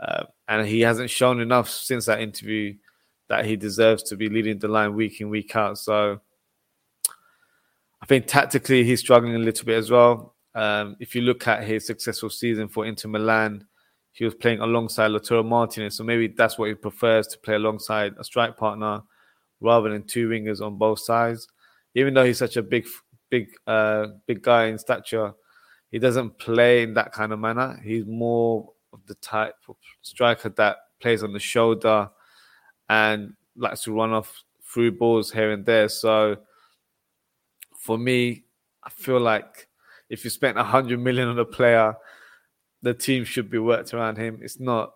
Uh, 0.00 0.24
and 0.48 0.66
he 0.66 0.80
hasn't 0.80 1.10
shown 1.10 1.40
enough 1.40 1.68
since 1.68 2.06
that 2.06 2.20
interview 2.20 2.74
that 3.28 3.44
he 3.44 3.54
deserves 3.54 4.02
to 4.02 4.16
be 4.16 4.28
leading 4.28 4.58
the 4.58 4.68
line 4.68 4.94
week 4.94 5.20
in, 5.20 5.28
week 5.28 5.54
out. 5.54 5.78
So 5.78 6.20
I 8.02 8.06
think 8.06 8.26
tactically 8.26 8.82
he's 8.82 9.00
struggling 9.00 9.34
a 9.34 9.38
little 9.38 9.66
bit 9.66 9.76
as 9.76 9.90
well. 9.90 10.34
Um, 10.54 10.96
if 10.98 11.14
you 11.14 11.20
look 11.22 11.46
at 11.46 11.62
his 11.62 11.86
successful 11.86 12.30
season 12.30 12.68
for 12.68 12.86
Inter 12.86 13.08
Milan, 13.08 13.66
he 14.12 14.24
was 14.24 14.34
playing 14.34 14.60
alongside 14.60 15.12
Lautaro 15.12 15.46
Martinez, 15.46 15.96
so 15.96 16.02
maybe 16.02 16.26
that's 16.28 16.58
what 16.58 16.68
he 16.68 16.74
prefers 16.74 17.28
to 17.28 17.38
play 17.38 17.54
alongside 17.54 18.14
a 18.18 18.24
strike 18.24 18.56
partner 18.56 19.02
rather 19.60 19.90
than 19.90 20.02
two 20.02 20.28
wingers 20.28 20.60
on 20.60 20.76
both 20.76 20.98
sides. 20.98 21.46
Even 21.94 22.14
though 22.14 22.24
he's 22.24 22.38
such 22.38 22.56
a 22.56 22.62
big, 22.62 22.86
big, 23.30 23.48
uh, 23.66 24.08
big 24.26 24.42
guy 24.42 24.66
in 24.66 24.78
stature, 24.78 25.32
he 25.92 25.98
doesn't 25.98 26.38
play 26.38 26.82
in 26.82 26.94
that 26.94 27.12
kind 27.12 27.32
of 27.32 27.38
manner. 27.38 27.80
He's 27.84 28.06
more 28.06 28.72
of 28.92 29.00
the 29.06 29.14
type 29.16 29.56
of 29.68 29.76
striker 30.02 30.48
that 30.50 30.76
plays 31.00 31.22
on 31.22 31.32
the 31.32 31.38
shoulder 31.38 32.10
and 32.88 33.34
likes 33.56 33.84
to 33.84 33.92
run 33.92 34.12
off 34.12 34.42
through 34.62 34.92
balls 34.92 35.30
here 35.30 35.52
and 35.52 35.64
there. 35.64 35.88
So 35.88 36.36
for 37.76 37.98
me, 37.98 38.44
I 38.84 38.90
feel 38.90 39.20
like 39.20 39.68
if 40.08 40.24
you 40.24 40.30
spent 40.30 40.58
a 40.58 40.64
hundred 40.64 41.00
million 41.00 41.28
on 41.28 41.38
a 41.38 41.44
player, 41.44 41.94
the 42.82 42.94
team 42.94 43.24
should 43.24 43.50
be 43.50 43.58
worked 43.58 43.94
around 43.94 44.16
him. 44.16 44.40
It's 44.42 44.60
not 44.60 44.92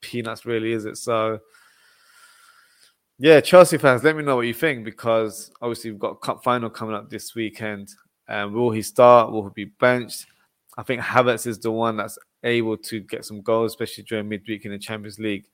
peanuts, 0.00 0.44
really, 0.44 0.72
is 0.72 0.84
it? 0.84 0.96
So 0.96 1.40
yeah, 3.18 3.40
Chelsea 3.40 3.78
fans, 3.78 4.02
let 4.02 4.16
me 4.16 4.24
know 4.24 4.36
what 4.36 4.46
you 4.46 4.54
think 4.54 4.84
because 4.84 5.52
obviously 5.60 5.90
we've 5.90 6.00
got 6.00 6.20
cup 6.20 6.42
final 6.42 6.68
coming 6.70 6.94
up 6.94 7.08
this 7.08 7.34
weekend. 7.34 7.88
And 8.28 8.52
will 8.52 8.70
he 8.70 8.82
start? 8.82 9.30
Will 9.30 9.44
he 9.44 9.64
be 9.64 9.70
benched? 9.78 10.26
I 10.76 10.82
think 10.82 11.02
Havertz 11.02 11.46
is 11.46 11.58
the 11.58 11.70
one 11.70 11.96
that's 11.96 12.18
able 12.44 12.76
to 12.76 13.00
get 13.00 13.24
some 13.24 13.40
goals, 13.40 13.72
especially 13.72 14.04
during 14.04 14.28
midweek 14.28 14.64
in 14.64 14.72
the 14.72 14.78
Champions 14.78 15.18
League. 15.18 15.46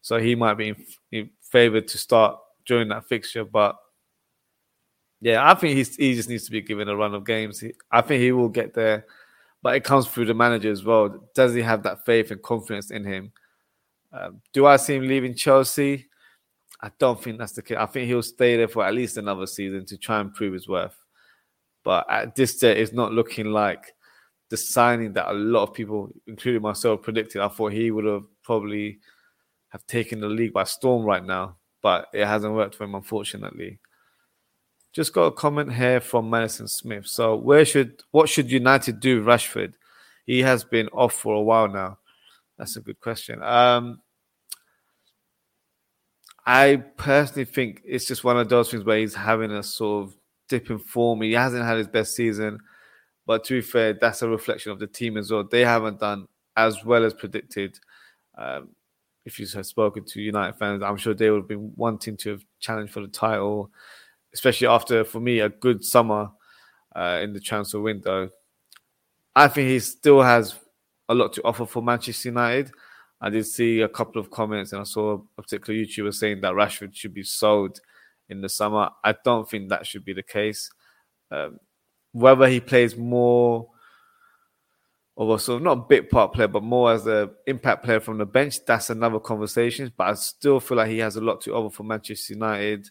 So 0.00 0.18
he 0.18 0.34
might 0.34 0.54
be 0.54 0.68
in, 0.68 0.76
in 1.10 1.30
favoured 1.42 1.88
to 1.88 1.98
start 1.98 2.38
during 2.66 2.88
that 2.88 3.06
fixture. 3.06 3.44
But 3.44 3.76
yeah, 5.20 5.48
I 5.48 5.54
think 5.54 5.76
he's, 5.76 5.94
he 5.96 6.14
just 6.14 6.28
needs 6.28 6.44
to 6.46 6.50
be 6.50 6.60
given 6.60 6.88
a 6.88 6.96
run 6.96 7.14
of 7.14 7.24
games. 7.24 7.60
He, 7.60 7.72
I 7.90 8.00
think 8.00 8.20
he 8.20 8.32
will 8.32 8.48
get 8.48 8.74
there, 8.74 9.06
but 9.62 9.76
it 9.76 9.84
comes 9.84 10.08
through 10.08 10.26
the 10.26 10.34
manager 10.34 10.70
as 10.70 10.84
well. 10.84 11.28
Does 11.34 11.54
he 11.54 11.62
have 11.62 11.84
that 11.84 12.04
faith 12.04 12.30
and 12.30 12.42
confidence 12.42 12.90
in 12.90 13.04
him? 13.04 13.32
Um, 14.12 14.40
do 14.52 14.66
I 14.66 14.76
see 14.76 14.96
him 14.96 15.06
leaving 15.06 15.34
Chelsea? 15.34 16.08
I 16.82 16.90
don't 16.98 17.22
think 17.22 17.38
that's 17.38 17.52
the 17.52 17.62
case. 17.62 17.78
I 17.78 17.86
think 17.86 18.08
he'll 18.08 18.22
stay 18.22 18.56
there 18.56 18.66
for 18.66 18.84
at 18.84 18.94
least 18.94 19.16
another 19.16 19.46
season 19.46 19.86
to 19.86 19.96
try 19.96 20.20
and 20.20 20.34
prove 20.34 20.52
his 20.52 20.66
worth. 20.66 20.96
But 21.84 22.10
at 22.10 22.34
this 22.34 22.56
stage, 22.56 22.78
it's 22.78 22.92
not 22.92 23.12
looking 23.12 23.46
like 23.46 23.94
the 24.52 24.56
signing 24.58 25.14
that 25.14 25.30
a 25.30 25.32
lot 25.32 25.62
of 25.62 25.72
people, 25.72 26.10
including 26.26 26.60
myself, 26.60 27.00
predicted. 27.00 27.40
I 27.40 27.48
thought 27.48 27.72
he 27.72 27.90
would 27.90 28.04
have 28.04 28.26
probably 28.42 28.98
have 29.70 29.86
taken 29.86 30.20
the 30.20 30.28
league 30.28 30.52
by 30.52 30.64
storm 30.64 31.06
right 31.06 31.24
now, 31.24 31.56
but 31.80 32.08
it 32.12 32.26
hasn't 32.26 32.52
worked 32.52 32.74
for 32.74 32.84
him, 32.84 32.94
unfortunately. 32.94 33.80
Just 34.92 35.14
got 35.14 35.22
a 35.22 35.32
comment 35.32 35.72
here 35.72 36.02
from 36.02 36.28
Madison 36.28 36.68
Smith. 36.68 37.06
So, 37.06 37.34
where 37.34 37.64
should 37.64 38.02
what 38.10 38.28
should 38.28 38.50
United 38.50 39.00
do, 39.00 39.24
Rashford? 39.24 39.72
He 40.26 40.40
has 40.40 40.64
been 40.64 40.88
off 40.88 41.14
for 41.14 41.34
a 41.34 41.40
while 41.40 41.68
now. 41.68 41.96
That's 42.58 42.76
a 42.76 42.82
good 42.82 43.00
question. 43.00 43.42
Um, 43.42 44.02
I 46.44 46.76
personally 46.98 47.46
think 47.46 47.80
it's 47.86 48.04
just 48.04 48.22
one 48.22 48.38
of 48.38 48.50
those 48.50 48.70
things 48.70 48.84
where 48.84 48.98
he's 48.98 49.14
having 49.14 49.50
a 49.50 49.62
sort 49.62 50.08
of 50.08 50.16
dip 50.50 50.68
in 50.68 50.78
form. 50.78 51.22
He 51.22 51.32
hasn't 51.32 51.64
had 51.64 51.78
his 51.78 51.88
best 51.88 52.14
season, 52.14 52.58
but 53.26 53.44
to 53.44 53.54
be 53.54 53.60
fair, 53.60 53.92
that's 53.94 54.22
a 54.22 54.28
reflection 54.28 54.72
of 54.72 54.78
the 54.78 54.86
team 54.86 55.16
as 55.16 55.30
well. 55.30 55.44
They 55.44 55.64
haven't 55.64 56.00
done 56.00 56.26
as 56.56 56.84
well 56.84 57.04
as 57.04 57.14
predicted. 57.14 57.78
Um, 58.36 58.70
if 59.24 59.38
you 59.38 59.46
have 59.54 59.66
spoken 59.66 60.04
to 60.04 60.20
United 60.20 60.54
fans, 60.58 60.82
I'm 60.82 60.96
sure 60.96 61.14
they 61.14 61.30
would 61.30 61.42
have 61.42 61.48
been 61.48 61.72
wanting 61.76 62.16
to 62.18 62.30
have 62.30 62.44
challenged 62.58 62.92
for 62.92 63.00
the 63.00 63.08
title, 63.08 63.70
especially 64.34 64.66
after, 64.66 65.04
for 65.04 65.20
me, 65.20 65.40
a 65.40 65.48
good 65.48 65.84
summer 65.84 66.30
uh, 66.96 67.20
in 67.22 67.32
the 67.32 67.40
transfer 67.40 67.80
window. 67.80 68.30
I 69.34 69.48
think 69.48 69.68
he 69.68 69.78
still 69.78 70.22
has 70.22 70.56
a 71.08 71.14
lot 71.14 71.32
to 71.34 71.44
offer 71.44 71.66
for 71.66 71.82
Manchester 71.82 72.30
United. 72.30 72.72
I 73.20 73.30
did 73.30 73.46
see 73.46 73.82
a 73.82 73.88
couple 73.88 74.20
of 74.20 74.30
comments, 74.30 74.72
and 74.72 74.80
I 74.80 74.84
saw 74.84 75.12
a 75.12 75.42
particular 75.42 75.78
YouTuber 75.78 76.12
saying 76.12 76.40
that 76.40 76.54
Rashford 76.54 76.94
should 76.94 77.14
be 77.14 77.22
sold 77.22 77.80
in 78.28 78.40
the 78.40 78.48
summer. 78.48 78.90
I 79.04 79.14
don't 79.24 79.48
think 79.48 79.68
that 79.68 79.86
should 79.86 80.04
be 80.04 80.12
the 80.12 80.24
case. 80.24 80.70
Um, 81.30 81.60
whether 82.12 82.48
he 82.48 82.60
plays 82.60 82.96
more 82.96 83.68
of 85.16 85.28
a 85.28 85.38
sort 85.38 85.56
of 85.56 85.62
not 85.62 85.78
a 85.78 85.88
bit 85.88 86.10
part 86.10 86.32
player, 86.32 86.48
but 86.48 86.62
more 86.62 86.92
as 86.92 87.06
an 87.06 87.30
impact 87.46 87.84
player 87.84 88.00
from 88.00 88.18
the 88.18 88.26
bench, 88.26 88.64
that's 88.64 88.90
another 88.90 89.20
conversation. 89.20 89.92
But 89.96 90.08
I 90.08 90.14
still 90.14 90.60
feel 90.60 90.78
like 90.78 90.90
he 90.90 90.98
has 90.98 91.16
a 91.16 91.20
lot 91.20 91.40
to 91.42 91.54
offer 91.54 91.74
for 91.74 91.82
Manchester 91.82 92.34
United. 92.34 92.88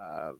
Um, 0.00 0.38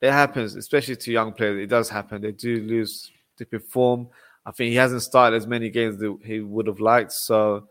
it 0.00 0.12
happens, 0.12 0.54
especially 0.54 0.96
to 0.96 1.12
young 1.12 1.32
players. 1.32 1.62
It 1.62 1.68
does 1.68 1.88
happen. 1.88 2.22
They 2.22 2.32
do 2.32 2.62
lose 2.62 3.10
dip 3.36 3.50
perform. 3.50 4.08
I 4.44 4.52
think 4.52 4.70
he 4.70 4.76
hasn't 4.76 5.02
started 5.02 5.36
as 5.36 5.46
many 5.46 5.70
games 5.70 5.98
that 5.98 6.18
he 6.24 6.40
would 6.40 6.66
have 6.66 6.80
liked. 6.80 7.12
So 7.12 7.68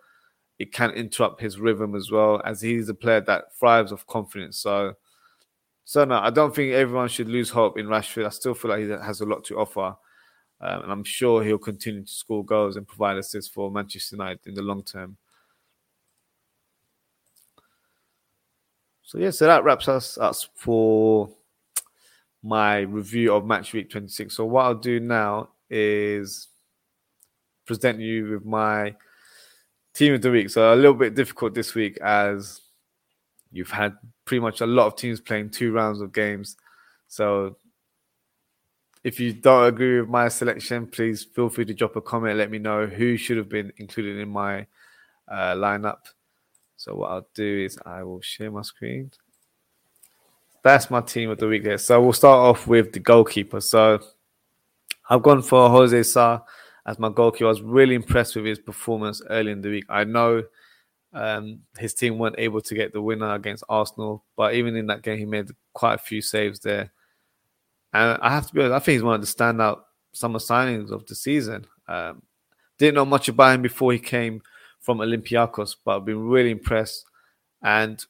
it 0.59 0.71
can 0.71 0.91
interrupt 0.91 1.41
his 1.41 1.59
rhythm 1.59 1.95
as 1.95 2.11
well, 2.11 2.41
as 2.45 2.61
he's 2.61 2.89
a 2.89 2.93
player 2.93 3.21
that 3.21 3.55
thrives 3.57 3.91
off 3.91 4.05
confidence. 4.07 4.57
So, 4.57 4.93
so 5.85 6.03
no, 6.03 6.17
I 6.17 6.31
don't 6.31 6.53
think 6.53 6.73
everyone 6.73 7.07
should 7.07 7.29
lose 7.29 7.51
hope 7.51 7.77
in 7.77 7.85
Rashford. 7.85 8.25
I 8.25 8.29
still 8.29 8.55
feel 8.55 8.71
like 8.71 8.81
he 8.81 8.89
has 8.89 9.21
a 9.21 9.25
lot 9.25 9.45
to 9.45 9.59
offer, 9.59 9.95
um, 10.59 10.81
and 10.81 10.91
I'm 10.91 11.03
sure 11.03 11.43
he'll 11.43 11.59
continue 11.59 12.03
to 12.03 12.11
score 12.11 12.43
goals 12.43 12.75
and 12.75 12.87
provide 12.87 13.17
assists 13.17 13.53
for 13.53 13.69
Manchester 13.69 14.15
United 14.15 14.39
in 14.47 14.55
the 14.55 14.63
long 14.63 14.83
term. 14.83 15.15
So 19.03 19.19
yeah, 19.19 19.29
so 19.29 19.45
that 19.45 19.63
wraps 19.63 19.87
us 19.87 20.17
up 20.17 20.35
for 20.55 21.29
my 22.41 22.79
review 22.79 23.35
of 23.35 23.45
match 23.45 23.71
week 23.71 23.91
26. 23.91 24.35
So 24.35 24.45
what 24.45 24.65
I'll 24.65 24.73
do 24.73 24.99
now 24.99 25.49
is 25.69 26.47
present 27.67 27.99
you 27.99 28.31
with 28.31 28.45
my 28.45 28.95
team 29.93 30.15
of 30.15 30.23
the 30.23 30.31
week. 30.31 30.49
So 30.49 30.73
a 30.73 30.75
little 30.75 30.95
bit 30.95 31.13
difficult 31.13 31.53
this 31.53 31.75
week 31.75 31.99
as 32.01 32.61
you've 33.51 33.71
had 33.71 33.95
pretty 34.25 34.41
much 34.41 34.61
a 34.61 34.65
lot 34.65 34.87
of 34.87 34.95
teams 34.95 35.21
playing 35.21 35.49
two 35.49 35.71
rounds 35.71 36.01
of 36.01 36.13
games. 36.13 36.57
So 37.07 37.57
if 39.03 39.19
you 39.19 39.33
don't 39.33 39.67
agree 39.67 39.99
with 39.99 40.09
my 40.09 40.27
selection, 40.27 40.87
please 40.87 41.23
feel 41.23 41.49
free 41.49 41.65
to 41.65 41.73
drop 41.73 41.95
a 41.95 42.01
comment. 42.01 42.37
Let 42.37 42.51
me 42.51 42.57
know 42.57 42.87
who 42.87 43.17
should 43.17 43.37
have 43.37 43.49
been 43.49 43.71
included 43.77 44.17
in 44.17 44.29
my 44.29 44.65
uh, 45.27 45.53
lineup. 45.53 45.99
So 46.75 46.95
what 46.95 47.11
I'll 47.11 47.27
do 47.33 47.65
is 47.65 47.77
I 47.85 48.03
will 48.03 48.21
share 48.21 48.51
my 48.51 48.63
screen. 48.63 49.11
That's 50.63 50.89
my 50.89 51.01
team 51.01 51.29
of 51.29 51.37
the 51.37 51.47
week 51.47 51.63
there. 51.63 51.77
So 51.77 52.01
we'll 52.01 52.13
start 52.13 52.39
off 52.39 52.65
with 52.65 52.91
the 52.91 52.99
goalkeeper. 52.99 53.61
So 53.61 53.99
I've 55.07 55.21
gone 55.21 55.43
for 55.43 55.69
Jose 55.69 56.03
Sa 56.03 56.41
as 56.85 56.97
my 56.97 57.09
goalkeeper. 57.09 57.45
I 57.45 57.49
was 57.49 57.61
really 57.61 57.93
impressed 57.93 58.35
with 58.35 58.45
his 58.45 58.59
performance 58.59 59.21
early 59.29 59.51
in 59.51 59.61
the 59.61 59.69
week. 59.69 59.85
I 59.87 60.03
know 60.03 60.43
um, 61.15 61.59
his 61.77 61.93
team 61.93 62.17
weren't 62.19 62.35
able 62.37 62.61
to 62.61 62.75
get 62.75 62.93
the 62.93 63.01
winner 63.01 63.33
against 63.33 63.63
Arsenal, 63.69 64.23
but 64.35 64.53
even 64.53 64.75
in 64.75 64.87
that 64.87 65.01
game, 65.01 65.17
he 65.17 65.25
made 65.25 65.49
quite 65.73 65.95
a 65.95 65.99
few 65.99 66.21
saves 66.21 66.59
there. 66.59 66.91
And 67.93 68.19
I 68.21 68.29
have 68.29 68.47
to 68.47 68.53
be 68.53 68.61
honest, 68.61 68.73
I 68.73 68.79
think 68.79 68.93
he's 68.95 69.03
one 69.03 69.15
of 69.15 69.21
the 69.21 69.27
standout 69.27 69.81
summer 70.11 70.39
signings 70.39 70.91
of 70.91 71.05
the 71.05 71.15
season. 71.15 71.65
Um, 71.87 72.21
didn't 72.77 72.95
know 72.95 73.05
much 73.05 73.29
about 73.29 73.55
him 73.55 73.61
before 73.61 73.93
he 73.93 73.99
came 73.99 74.41
from 74.81 74.99
Olympiacos, 74.99 75.75
but 75.83 75.97
I've 75.97 76.05
been 76.05 76.27
really 76.27 76.51
impressed. 76.51 77.05
And 77.63 78.03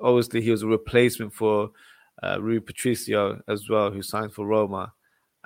obviously, 0.00 0.40
he 0.40 0.50
was 0.50 0.62
a 0.62 0.68
replacement 0.68 1.32
for 1.32 1.70
uh, 2.22 2.38
Rui 2.40 2.60
Patricio 2.60 3.42
as 3.48 3.68
well, 3.68 3.90
who 3.90 4.02
signed 4.02 4.32
for 4.32 4.46
Roma 4.46 4.92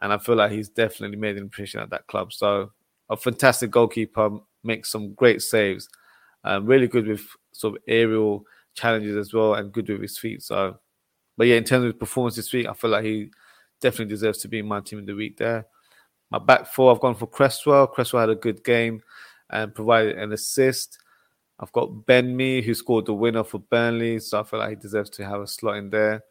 and 0.01 0.13
I 0.13 0.19
feel 0.19 0.37
like 0.37 0.53
he's 0.53 0.69
definitely 0.69 1.17
made 1.17 1.37
an 1.37 1.43
impression 1.43 1.81
at 1.81 1.91
that 1.91 2.07
club. 2.07 2.33
So 2.33 2.71
a 3.11 3.17
fantastic 3.17 3.71
goalkeeper, 3.71 4.31
makes 4.65 4.91
some 4.91 5.15
great 5.15 5.41
saves, 5.41 5.89
um, 6.45 6.67
really 6.67 6.87
good 6.87 7.07
with 7.07 7.27
sort 7.53 7.77
of 7.77 7.83
aerial 7.89 8.45
challenges 8.75 9.17
as 9.17 9.33
well, 9.33 9.55
and 9.55 9.73
good 9.73 9.89
with 9.89 10.03
his 10.03 10.19
feet. 10.19 10.43
So, 10.43 10.79
but 11.37 11.47
yeah, 11.47 11.57
in 11.57 11.65
terms 11.65 11.87
of 11.87 11.99
performance 11.99 12.37
this 12.37 12.53
week, 12.53 12.67
I 12.67 12.73
feel 12.73 12.91
like 12.91 13.05
he 13.05 13.31
definitely 13.81 14.13
deserves 14.13 14.39
to 14.39 14.49
be 14.49 14.59
in 14.59 14.67
my 14.67 14.81
team 14.81 15.01
of 15.01 15.07
the 15.07 15.15
week 15.15 15.37
there. 15.37 15.67
My 16.31 16.39
back 16.39 16.67
four, 16.67 16.93
I've 16.93 17.01
gone 17.01 17.15
for 17.15 17.27
Cresswell. 17.27 17.87
Cresswell 17.87 18.21
had 18.21 18.31
a 18.31 18.35
good 18.35 18.63
game 18.63 19.03
and 19.51 19.75
provided 19.75 20.19
an 20.19 20.33
assist. 20.33 20.99
I've 21.61 21.73
got 21.73 22.07
Ben 22.07 22.37
Mee, 22.37 22.63
who 22.63 22.75
scored 22.75 23.07
the 23.07 23.15
winner 23.15 23.43
for 23.45 23.59
Burnley, 23.59 24.21
so 24.21 24.41
I 24.41 24.43
feel 24.45 24.61
like 24.61 24.71
he 24.71 24.77
deserves 24.77 25.11
to 25.11 25.25
have 25.25 25.41
a 25.41 25.47
slot 25.47 25.77
in 25.77 25.91
there. 25.91 26.23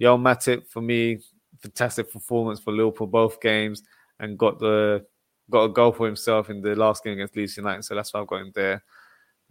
Joel 0.00 0.18
Matip, 0.18 0.68
for 0.68 0.80
me, 0.80 1.18
fantastic 1.60 2.12
performance 2.12 2.60
for 2.60 2.72
Liverpool 2.72 3.08
both 3.08 3.40
games 3.40 3.82
and 4.20 4.38
got 4.38 4.58
the 4.58 5.04
got 5.50 5.64
a 5.64 5.68
goal 5.68 5.92
for 5.92 6.06
himself 6.06 6.50
in 6.50 6.60
the 6.60 6.76
last 6.76 7.02
game 7.02 7.14
against 7.14 7.34
Leeds 7.34 7.56
United. 7.56 7.82
So 7.82 7.94
that's 7.94 8.12
why 8.12 8.20
I've 8.20 8.26
got 8.26 8.42
him 8.42 8.52
there. 8.54 8.84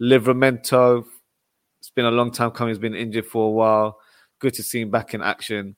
Livramento, 0.00 1.04
it's 1.80 1.90
been 1.90 2.04
a 2.04 2.10
long 2.10 2.30
time 2.30 2.50
coming. 2.50 2.70
He's 2.70 2.78
been 2.78 2.94
injured 2.94 3.26
for 3.26 3.46
a 3.46 3.50
while. 3.50 3.98
Good 4.38 4.54
to 4.54 4.62
see 4.62 4.80
him 4.80 4.90
back 4.90 5.14
in 5.14 5.22
action 5.22 5.76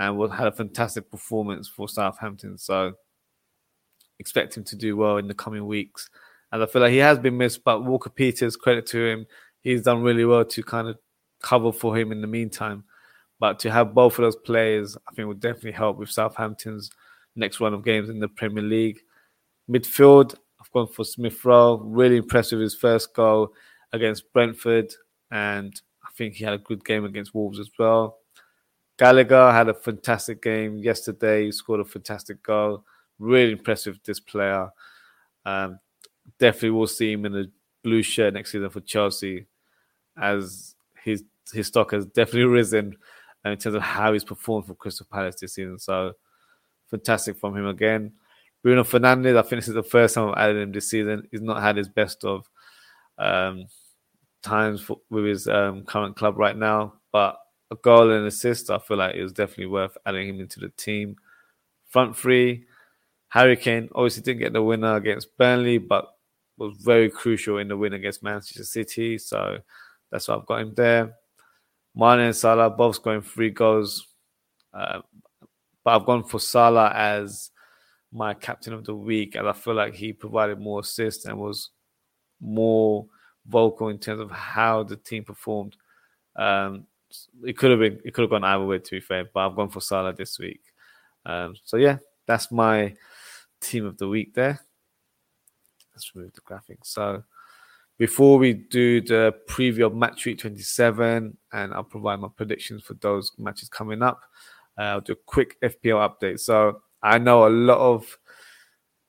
and 0.00 0.16
we 0.16 0.28
had 0.30 0.46
a 0.46 0.52
fantastic 0.52 1.10
performance 1.10 1.68
for 1.68 1.86
Southampton. 1.86 2.56
So 2.56 2.94
expect 4.18 4.56
him 4.56 4.64
to 4.64 4.76
do 4.76 4.96
well 4.96 5.18
in 5.18 5.28
the 5.28 5.34
coming 5.34 5.66
weeks. 5.66 6.08
And 6.50 6.62
I 6.62 6.66
feel 6.66 6.80
like 6.80 6.92
he 6.92 6.98
has 6.98 7.18
been 7.18 7.36
missed, 7.36 7.62
but 7.64 7.84
Walker 7.84 8.08
Peters, 8.08 8.56
credit 8.56 8.86
to 8.86 9.06
him, 9.06 9.26
he's 9.60 9.82
done 9.82 10.02
really 10.02 10.24
well 10.24 10.44
to 10.46 10.62
kind 10.62 10.88
of 10.88 10.98
cover 11.42 11.70
for 11.70 11.96
him 11.96 12.12
in 12.12 12.22
the 12.22 12.26
meantime. 12.26 12.82
But 13.38 13.58
to 13.60 13.70
have 13.70 13.94
both 13.94 14.18
of 14.18 14.22
those 14.22 14.36
players, 14.36 14.96
I 15.06 15.14
think 15.14 15.28
would 15.28 15.40
definitely 15.40 15.72
help 15.72 15.98
with 15.98 16.10
Southampton's 16.10 16.90
next 17.36 17.60
run 17.60 17.74
of 17.74 17.84
games 17.84 18.08
in 18.08 18.20
the 18.20 18.28
Premier 18.28 18.64
League. 18.64 19.00
Midfield, 19.70 20.34
gone 20.72 20.88
for 20.88 21.04
Smith 21.04 21.44
Rowe. 21.44 21.78
Really 21.78 22.16
impressed 22.16 22.52
with 22.52 22.60
his 22.60 22.74
first 22.74 23.14
goal 23.14 23.52
against 23.92 24.32
Brentford, 24.32 24.92
and 25.30 25.80
I 26.04 26.08
think 26.16 26.34
he 26.34 26.44
had 26.44 26.54
a 26.54 26.58
good 26.58 26.84
game 26.84 27.04
against 27.04 27.34
Wolves 27.34 27.58
as 27.58 27.70
well. 27.78 28.18
Gallagher 28.98 29.50
had 29.50 29.68
a 29.68 29.74
fantastic 29.74 30.42
game 30.42 30.76
yesterday. 30.78 31.46
He 31.46 31.52
scored 31.52 31.80
a 31.80 31.84
fantastic 31.84 32.42
goal. 32.42 32.84
Really 33.18 33.52
impressive 33.52 33.98
this 34.04 34.20
player. 34.20 34.68
Um, 35.46 35.78
definitely 36.38 36.70
will 36.70 36.86
see 36.86 37.12
him 37.12 37.24
in 37.24 37.36
a 37.36 37.44
blue 37.82 38.02
shirt 38.02 38.34
next 38.34 38.52
season 38.52 38.68
for 38.70 38.80
Chelsea, 38.80 39.46
as 40.16 40.74
his 41.02 41.24
his 41.52 41.66
stock 41.66 41.92
has 41.92 42.06
definitely 42.06 42.44
risen 42.44 42.96
in 43.44 43.56
terms 43.56 43.74
of 43.74 43.82
how 43.82 44.12
he's 44.12 44.24
performed 44.24 44.66
for 44.66 44.74
Crystal 44.74 45.06
Palace 45.10 45.36
this 45.40 45.54
season. 45.54 45.78
So 45.78 46.12
fantastic 46.90 47.38
from 47.38 47.56
him 47.56 47.66
again. 47.66 48.12
Bruno 48.62 48.84
Fernandes, 48.84 49.36
I 49.36 49.42
think 49.42 49.62
this 49.62 49.68
is 49.68 49.74
the 49.74 49.82
first 49.82 50.14
time 50.14 50.28
I've 50.28 50.38
added 50.38 50.62
him 50.62 50.72
this 50.72 50.90
season. 50.90 51.26
He's 51.30 51.40
not 51.40 51.62
had 51.62 51.76
his 51.76 51.88
best 51.88 52.24
of 52.24 52.48
um, 53.18 53.64
times 54.42 54.82
for, 54.82 54.98
with 55.08 55.24
his 55.24 55.48
um, 55.48 55.84
current 55.84 56.16
club 56.16 56.36
right 56.38 56.56
now, 56.56 56.94
but 57.12 57.38
a 57.70 57.76
goal 57.76 58.10
and 58.10 58.26
assist, 58.26 58.70
I 58.70 58.78
feel 58.78 58.98
like 58.98 59.14
it 59.14 59.22
was 59.22 59.32
definitely 59.32 59.66
worth 59.66 59.96
adding 60.04 60.28
him 60.28 60.40
into 60.40 60.60
the 60.60 60.70
team. 60.70 61.16
Front 61.88 62.16
three, 62.16 62.64
Harry 63.28 63.56
Kane 63.56 63.88
obviously 63.94 64.22
didn't 64.22 64.40
get 64.40 64.52
the 64.52 64.62
winner 64.62 64.96
against 64.96 65.36
Burnley, 65.38 65.78
but 65.78 66.08
was 66.58 66.76
very 66.76 67.08
crucial 67.08 67.58
in 67.58 67.68
the 67.68 67.76
win 67.76 67.94
against 67.94 68.22
Manchester 68.22 68.64
City. 68.64 69.18
So 69.18 69.58
that's 70.10 70.28
why 70.28 70.34
I've 70.34 70.46
got 70.46 70.60
him 70.60 70.74
there. 70.74 71.14
Mane 71.94 72.20
and 72.20 72.36
Salah 72.36 72.70
both 72.70 72.96
scoring 72.96 73.22
three 73.22 73.50
goals. 73.50 74.06
Uh, 74.72 75.00
but 75.82 75.96
I've 75.96 76.06
gone 76.06 76.24
for 76.24 76.38
Salah 76.38 76.92
as 76.94 77.50
my 78.12 78.34
captain 78.34 78.72
of 78.72 78.84
the 78.84 78.94
week, 78.94 79.34
and 79.34 79.48
I 79.48 79.52
feel 79.52 79.74
like 79.74 79.94
he 79.94 80.12
provided 80.12 80.58
more 80.58 80.80
assists 80.80 81.24
and 81.24 81.38
was 81.38 81.70
more 82.40 83.06
vocal 83.46 83.88
in 83.88 83.98
terms 83.98 84.20
of 84.20 84.30
how 84.30 84.82
the 84.82 84.96
team 84.96 85.24
performed. 85.24 85.76
Um, 86.36 86.86
it 87.44 87.56
could 87.56 87.70
have 87.70 87.80
been, 87.80 88.00
it 88.04 88.14
could 88.14 88.22
have 88.22 88.30
gone 88.30 88.44
either 88.44 88.64
way, 88.64 88.78
to 88.78 88.90
be 88.90 89.00
fair, 89.00 89.24
but 89.32 89.40
I've 89.40 89.56
gone 89.56 89.68
for 89.68 89.80
Salah 89.80 90.12
this 90.12 90.38
week. 90.38 90.60
Um, 91.26 91.54
so 91.64 91.76
yeah, 91.76 91.98
that's 92.26 92.50
my 92.50 92.94
team 93.60 93.84
of 93.84 93.98
the 93.98 94.08
week 94.08 94.34
there. 94.34 94.60
Let's 95.94 96.14
remove 96.14 96.32
the 96.32 96.40
graphics. 96.40 96.86
So 96.86 97.24
before 97.98 98.38
we 98.38 98.54
do 98.54 99.00
the 99.02 99.34
preview 99.48 99.86
of 99.86 99.94
match 99.94 100.24
week 100.24 100.38
27, 100.38 101.36
and 101.52 101.74
I'll 101.74 101.84
provide 101.84 102.20
my 102.20 102.28
predictions 102.34 102.82
for 102.82 102.94
those 102.94 103.32
matches 103.38 103.68
coming 103.68 104.02
up, 104.02 104.22
uh, 104.78 104.82
I'll 104.82 105.00
do 105.00 105.12
a 105.12 105.16
quick 105.26 105.60
FPL 105.60 106.08
update. 106.08 106.40
So 106.40 106.80
I 107.02 107.18
know 107.18 107.46
a 107.46 107.50
lot 107.50 107.78
of 107.78 108.18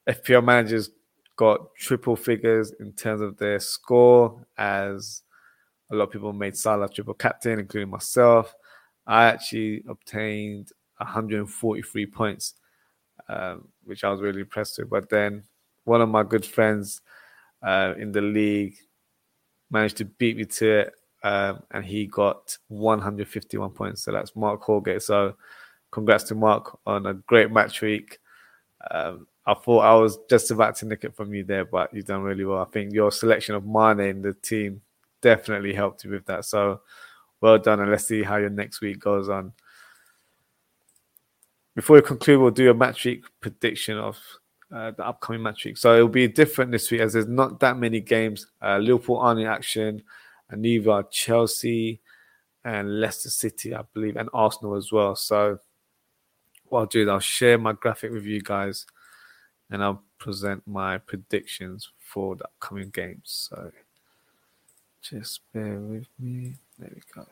FPL 0.07 0.43
managers 0.43 0.89
got 1.35 1.73
triple 1.75 2.15
figures 2.15 2.71
in 2.79 2.93
terms 2.93 3.21
of 3.21 3.37
their 3.37 3.59
score, 3.59 4.45
as 4.57 5.23
a 5.91 5.95
lot 5.95 6.05
of 6.05 6.11
people 6.11 6.33
made 6.33 6.55
Salah 6.55 6.89
triple 6.89 7.13
captain, 7.13 7.59
including 7.59 7.89
myself. 7.89 8.53
I 9.05 9.25
actually 9.25 9.83
obtained 9.89 10.71
143 10.97 12.05
points, 12.05 12.53
um, 13.27 13.67
which 13.83 14.03
I 14.03 14.09
was 14.09 14.21
really 14.21 14.41
impressed 14.41 14.77
with. 14.77 14.89
But 14.89 15.09
then 15.09 15.43
one 15.83 16.01
of 16.01 16.09
my 16.09 16.23
good 16.23 16.45
friends 16.45 17.01
uh, 17.61 17.93
in 17.97 18.11
the 18.11 18.21
league 18.21 18.75
managed 19.69 19.97
to 19.97 20.05
beat 20.05 20.37
me 20.37 20.45
to 20.45 20.71
it, 20.81 20.93
um, 21.23 21.63
and 21.71 21.83
he 21.83 22.05
got 22.05 22.57
151 22.67 23.71
points. 23.71 24.03
So 24.03 24.11
that's 24.11 24.35
Mark 24.35 24.61
Holgate. 24.61 25.01
So 25.01 25.35
congrats 25.91 26.23
to 26.25 26.35
Mark 26.35 26.77
on 26.85 27.05
a 27.05 27.13
great 27.13 27.51
match 27.51 27.81
week. 27.81 28.19
Um, 28.89 29.27
I 29.45 29.53
thought 29.53 29.79
I 29.79 29.93
was 29.95 30.17
just 30.29 30.51
about 30.51 30.75
to 30.77 30.85
nick 30.85 31.03
it 31.03 31.15
from 31.15 31.33
you 31.33 31.43
there, 31.43 31.65
but 31.65 31.93
you've 31.93 32.05
done 32.05 32.21
really 32.21 32.45
well. 32.45 32.61
I 32.61 32.65
think 32.65 32.93
your 32.93 33.11
selection 33.11 33.55
of 33.55 33.65
Mane 33.65 33.99
in 33.99 34.21
the 34.21 34.33
team 34.33 34.81
definitely 35.21 35.73
helped 35.73 36.03
you 36.03 36.11
with 36.11 36.25
that. 36.25 36.45
So 36.45 36.81
well 37.41 37.57
done, 37.57 37.79
and 37.79 37.89
let's 37.89 38.05
see 38.05 38.23
how 38.23 38.37
your 38.37 38.49
next 38.49 38.81
week 38.81 38.99
goes 38.99 39.29
on. 39.29 39.53
Before 41.75 41.95
we 41.95 42.01
conclude, 42.01 42.39
we'll 42.39 42.51
do 42.51 42.69
a 42.69 42.73
match 42.73 43.05
week 43.05 43.23
prediction 43.39 43.97
of 43.97 44.17
uh, 44.73 44.91
the 44.91 45.05
upcoming 45.05 45.41
match 45.41 45.65
week. 45.65 45.77
So 45.77 45.95
it'll 45.95 46.07
be 46.07 46.27
different 46.27 46.71
this 46.71 46.91
week 46.91 47.01
as 47.01 47.13
there's 47.13 47.27
not 47.27 47.59
that 47.61 47.77
many 47.77 47.99
games. 47.99 48.47
Uh, 48.61 48.77
Liverpool 48.77 49.17
aren't 49.17 49.39
in 49.39 49.47
action, 49.47 50.03
and 50.49 50.61
neither 50.61 51.03
Chelsea 51.11 51.99
and 52.63 52.99
Leicester 52.99 53.29
City, 53.29 53.73
I 53.73 53.81
believe, 53.93 54.17
and 54.17 54.29
Arsenal 54.33 54.75
as 54.75 54.91
well. 54.91 55.15
So 55.15 55.59
what 56.71 56.79
I'll 56.79 56.85
do 56.85 57.03
is 57.03 57.07
I'll 57.07 57.19
share 57.19 57.57
my 57.57 57.73
graphic 57.73 58.11
with 58.11 58.25
you 58.25 58.41
guys, 58.41 58.85
and 59.69 59.83
I'll 59.83 60.03
present 60.17 60.63
my 60.67 60.97
predictions 60.97 61.89
for 61.99 62.35
the 62.35 62.45
upcoming 62.45 62.89
games. 62.89 63.49
So 63.49 63.71
just 65.01 65.41
bear 65.53 65.79
with 65.79 66.07
me. 66.19 66.55
There 66.77 66.91
we 66.93 67.01
go. 67.13 67.27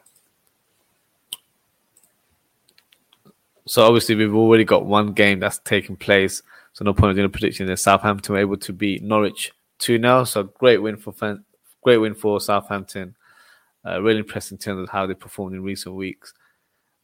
So 3.66 3.84
obviously 3.86 4.16
we've 4.16 4.34
already 4.34 4.64
got 4.64 4.86
one 4.86 5.14
game 5.14 5.40
that's 5.40 5.60
taken 5.60 5.96
place 5.96 6.42
so 6.74 6.86
no 6.86 6.94
point 6.94 7.12
in 7.12 7.16
doing 7.18 7.26
a 7.26 7.30
prediction 7.30 7.68
that 7.68 7.78
Southampton 7.78 8.34
were 8.34 8.40
able 8.40 8.58
to 8.58 8.74
beat 8.74 9.04
Norwich 9.04 9.52
2 9.80 10.00
0. 10.00 10.24
So 10.24 10.44
great 10.44 10.78
win 10.78 10.98
for 10.98 11.14
great 11.84 11.98
win 11.98 12.14
for 12.14 12.40
Southampton. 12.40 13.16
Uh, 13.86 14.02
really 14.02 14.20
impressed 14.20 14.52
in 14.52 14.58
terms 14.58 14.82
of 14.82 14.90
how 14.90 15.06
they 15.06 15.14
performed 15.14 15.56
in 15.56 15.64
recent 15.64 15.96
weeks. 15.96 16.34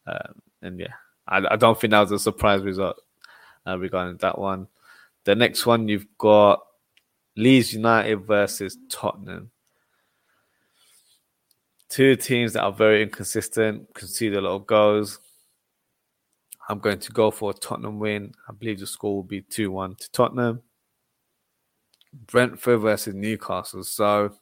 Um, 0.07 0.41
and 0.61 0.79
yeah, 0.79 0.93
I, 1.27 1.41
I, 1.51 1.55
don't 1.55 1.79
think 1.79 1.91
that 1.91 2.01
was 2.01 2.11
a 2.11 2.19
surprise 2.19 2.61
result 2.61 3.01
uh, 3.65 3.77
regarding 3.77 4.17
that 4.17 4.37
one. 4.37 4.67
The 5.23 5.35
next 5.35 5.65
one 5.65 5.87
you've 5.87 6.07
got 6.17 6.61
Leeds 7.35 7.73
United 7.73 8.25
versus 8.25 8.77
Tottenham. 8.89 9.51
Two 11.89 12.15
teams 12.15 12.53
that 12.53 12.63
are 12.63 12.71
very 12.71 13.03
inconsistent, 13.03 13.93
concede 13.93 14.35
a 14.35 14.41
lot 14.41 14.55
of 14.55 14.67
goals. 14.67 15.19
I'm 16.67 16.79
going 16.79 16.99
to 16.99 17.11
go 17.11 17.31
for 17.31 17.51
a 17.51 17.53
Tottenham 17.53 17.99
win. 17.99 18.33
I 18.49 18.53
believe 18.53 18.79
the 18.79 18.87
score 18.87 19.15
will 19.15 19.23
be 19.23 19.41
2 19.41 19.71
1 19.71 19.95
to 19.95 20.11
Tottenham. 20.11 20.61
Brentford 22.27 22.81
versus 22.81 23.13
Newcastle. 23.13 23.83
So, 23.83 24.33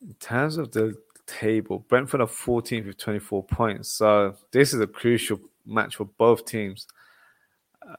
in 0.00 0.14
terms 0.14 0.56
of 0.56 0.72
the 0.72 0.94
table, 1.26 1.84
Brentford 1.88 2.20
are 2.20 2.26
14th 2.26 2.86
with 2.86 2.98
24 2.98 3.44
points. 3.44 3.92
So, 3.92 4.34
this 4.52 4.72
is 4.72 4.80
a 4.80 4.86
crucial 4.86 5.40
match 5.64 5.96
for 5.96 6.04
both 6.04 6.44
teams. 6.44 6.86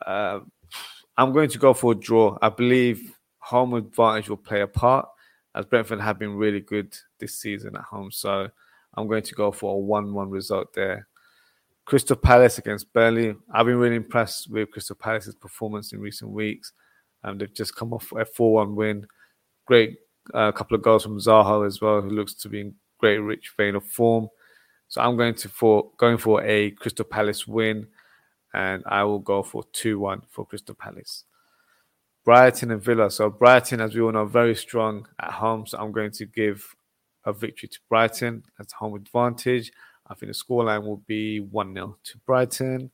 Uh, 0.06 0.40
I'm 1.18 1.34
going 1.34 1.50
to 1.50 1.58
go 1.58 1.74
for 1.74 1.94
a 1.94 1.96
draw. 1.96 2.38
I 2.42 2.50
believe 2.50 3.16
home 3.40 3.74
advantage 3.74 4.30
will 4.30 4.38
play 4.38 4.62
a 4.62 4.68
part, 4.68 5.08
as 5.56 5.66
Brentford 5.66 6.02
have 6.02 6.20
been 6.20 6.36
really 6.36 6.60
good 6.60 6.96
this 7.20 7.38
season 7.38 7.76
at 7.76 7.84
home. 7.84 8.12
So, 8.12 8.50
I'm 8.96 9.08
going 9.08 9.24
to 9.24 9.36
go 9.36 9.52
for 9.52 9.76
a 9.76 9.78
1 9.78 10.14
1 10.14 10.30
result 10.30 10.74
there. 10.74 11.08
Crystal 11.86 12.18
Palace 12.18 12.58
against 12.58 12.92
Burnley. 12.92 13.34
I've 13.54 13.66
been 13.66 13.78
really 13.78 13.96
impressed 13.96 14.52
with 14.52 14.72
Crystal 14.72 14.96
Palace's 14.96 15.36
performance 15.36 15.94
in 15.94 16.02
recent 16.02 16.32
weeks. 16.32 16.74
Um, 17.24 17.38
they've 17.38 17.54
just 17.54 17.76
come 17.76 17.94
off 17.94 18.12
a 18.12 18.26
4 18.26 18.54
1 18.54 18.76
win. 18.76 19.08
Great 19.66 19.98
uh, 20.34 20.52
couple 20.52 20.76
of 20.76 20.82
goals 20.82 21.04
from 21.04 21.18
Zaha 21.18 21.66
as 21.66 21.80
well, 21.80 22.02
who 22.02 22.10
looks 22.10 22.34
to 22.34 22.50
be 22.50 22.62
in 22.62 22.76
great, 22.98 23.20
rich 23.20 23.54
vein 23.58 23.76
of 23.76 23.86
form. 23.86 24.30
So 24.88 25.02
I'm 25.02 25.18
going 25.18 25.36
to 25.36 25.50
for 25.50 25.92
going 25.98 26.18
for 26.18 26.44
a 26.44 26.72
Crystal 26.72 27.06
Palace 27.06 27.48
win, 27.48 27.88
and 28.54 28.84
I 28.86 29.04
will 29.04 29.20
go 29.20 29.44
for 29.44 29.64
2 29.74 30.00
1 30.00 30.24
for 30.30 30.46
Crystal 30.46 30.76
Palace. 30.76 31.26
Brighton 32.24 32.72
and 32.72 32.84
Villa. 32.84 33.10
So 33.10 33.30
Brighton, 33.30 33.80
as 33.80 33.96
we 33.96 34.02
all 34.02 34.12
know, 34.12 34.26
very 34.26 34.56
strong 34.56 35.08
at 35.20 35.32
home. 35.32 35.66
So 35.66 35.78
I'm 35.78 35.94
going 35.94 36.12
to 36.12 36.26
give 36.26 36.76
a 37.26 37.32
victory 37.34 37.70
to 37.70 37.80
Brighton 37.88 38.44
as 38.60 38.72
home 38.72 38.96
advantage. 38.96 39.72
I 40.08 40.14
think 40.14 40.32
the 40.32 40.38
scoreline 40.38 40.84
will 40.84 41.04
be 41.08 41.40
1 41.40 41.74
0 41.74 41.98
to 42.04 42.18
Brighton. 42.26 42.92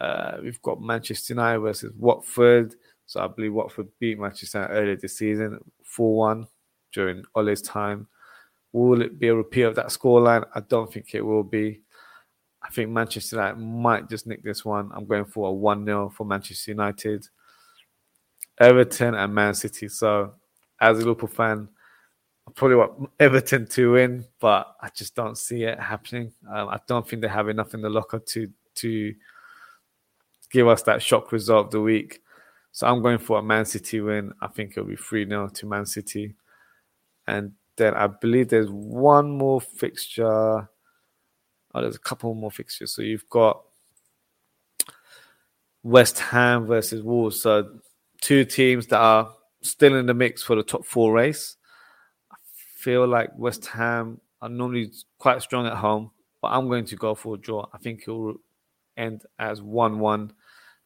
Uh, 0.00 0.38
we've 0.42 0.60
got 0.62 0.80
Manchester 0.80 1.34
United 1.34 1.60
versus 1.60 1.92
Watford. 1.96 2.74
So 3.06 3.20
I 3.22 3.28
believe 3.28 3.52
Watford 3.52 3.88
beat 3.98 4.18
Manchester 4.18 4.58
United 4.58 4.74
earlier 4.74 4.96
this 4.96 5.18
season 5.18 5.58
4 5.84 6.16
1 6.16 6.46
during 6.92 7.24
Ole's 7.34 7.62
time. 7.62 8.08
Will 8.74 9.02
it 9.02 9.20
be 9.20 9.28
a 9.28 9.34
repeat 9.34 9.62
of 9.62 9.76
that 9.76 9.86
scoreline? 9.86 10.44
I 10.52 10.58
don't 10.58 10.92
think 10.92 11.14
it 11.14 11.22
will 11.22 11.44
be. 11.44 11.80
I 12.60 12.70
think 12.70 12.90
Manchester 12.90 13.36
United 13.36 13.58
might 13.58 14.08
just 14.08 14.26
nick 14.26 14.42
this 14.42 14.64
one. 14.64 14.90
I'm 14.92 15.06
going 15.06 15.26
for 15.26 15.48
a 15.48 15.52
1 15.52 15.86
0 15.86 16.10
for 16.10 16.24
Manchester 16.24 16.72
United. 16.72 17.28
Everton 18.58 19.14
and 19.14 19.32
Man 19.32 19.54
City. 19.54 19.86
So, 19.86 20.34
as 20.80 20.96
a 20.96 21.00
Liverpool 21.00 21.28
fan, 21.28 21.68
I 22.48 22.50
probably 22.50 22.76
want 22.76 23.10
Everton 23.20 23.68
to 23.68 23.92
win, 23.92 24.24
but 24.40 24.74
I 24.80 24.88
just 24.88 25.14
don't 25.14 25.38
see 25.38 25.62
it 25.62 25.78
happening. 25.78 26.32
Um, 26.52 26.68
I 26.68 26.80
don't 26.88 27.08
think 27.08 27.22
they 27.22 27.28
have 27.28 27.48
enough 27.48 27.74
in 27.74 27.80
the 27.80 27.90
locker 27.90 28.18
to 28.18 28.50
to 28.76 29.14
give 30.50 30.66
us 30.66 30.82
that 30.82 31.00
shock 31.00 31.30
result 31.30 31.66
of 31.66 31.70
the 31.70 31.80
week. 31.80 32.22
So 32.72 32.88
I'm 32.88 33.02
going 33.02 33.18
for 33.18 33.38
a 33.38 33.42
Man 33.42 33.66
City 33.66 34.00
win. 34.00 34.32
I 34.42 34.48
think 34.48 34.72
it'll 34.72 34.84
be 34.84 34.96
3 34.96 35.28
0 35.28 35.48
to 35.48 35.66
Man 35.66 35.86
City. 35.86 36.34
And 37.28 37.52
then 37.76 37.94
I 37.94 38.06
believe 38.06 38.48
there's 38.48 38.70
one 38.70 39.30
more 39.30 39.60
fixture. 39.60 40.68
Oh, 41.76 41.80
there's 41.80 41.96
a 41.96 42.00
couple 42.00 42.34
more 42.34 42.50
fixtures. 42.50 42.92
So 42.92 43.02
you've 43.02 43.28
got 43.28 43.62
West 45.82 46.18
Ham 46.20 46.66
versus 46.66 47.02
Wolves. 47.02 47.42
So 47.42 47.78
two 48.20 48.44
teams 48.44 48.86
that 48.88 49.00
are 49.00 49.32
still 49.62 49.96
in 49.96 50.06
the 50.06 50.14
mix 50.14 50.42
for 50.42 50.56
the 50.56 50.62
top 50.62 50.84
four 50.84 51.12
race 51.12 51.56
I 52.30 52.36
feel 52.76 53.06
like 53.06 53.30
West 53.36 53.66
Ham 53.66 54.20
are 54.42 54.48
normally 54.48 54.92
quite 55.18 55.42
strong 55.42 55.66
at 55.66 55.76
home, 55.76 56.10
but 56.42 56.48
I'm 56.48 56.68
going 56.68 56.84
to 56.86 56.96
go 56.96 57.14
for 57.14 57.34
a 57.34 57.38
draw. 57.38 57.66
I 57.72 57.78
think 57.78 58.04
it 58.06 58.10
will 58.10 58.36
end 58.96 59.22
as 59.38 59.62
1 59.62 59.98
1 59.98 60.32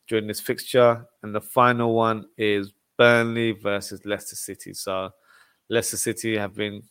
during 0.08 0.26
this 0.26 0.40
fixture. 0.40 1.06
And 1.22 1.34
the 1.34 1.40
final 1.40 1.94
one 1.94 2.26
is 2.36 2.72
Burnley 2.96 3.52
versus 3.52 4.04
Leicester 4.04 4.36
City. 4.36 4.74
So 4.74 5.10
Leicester 5.68 5.96
City 5.96 6.36
have 6.36 6.54
been 6.54 6.82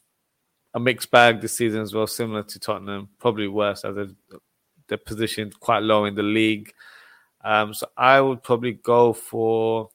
a 0.74 0.80
mixed 0.80 1.10
bag 1.10 1.42
this 1.42 1.54
season 1.56 1.82
as 1.82 1.94
well, 1.94 2.08
similar 2.08 2.44
to 2.44 2.60
Tottenham, 2.60 3.10
probably 3.20 3.48
worse 3.48 3.84
as 3.84 3.96
they're, 3.96 4.08
they're 4.88 4.98
positioned 4.98 5.60
quite 5.60 5.82
low 5.82 6.06
in 6.06 6.16
the 6.16 6.24
league. 6.24 6.72
Um, 7.44 7.74
so 7.74 7.88
I 7.98 8.22
would 8.22 8.44
probably 8.44 8.74
go 8.74 9.14
for. 9.14 9.90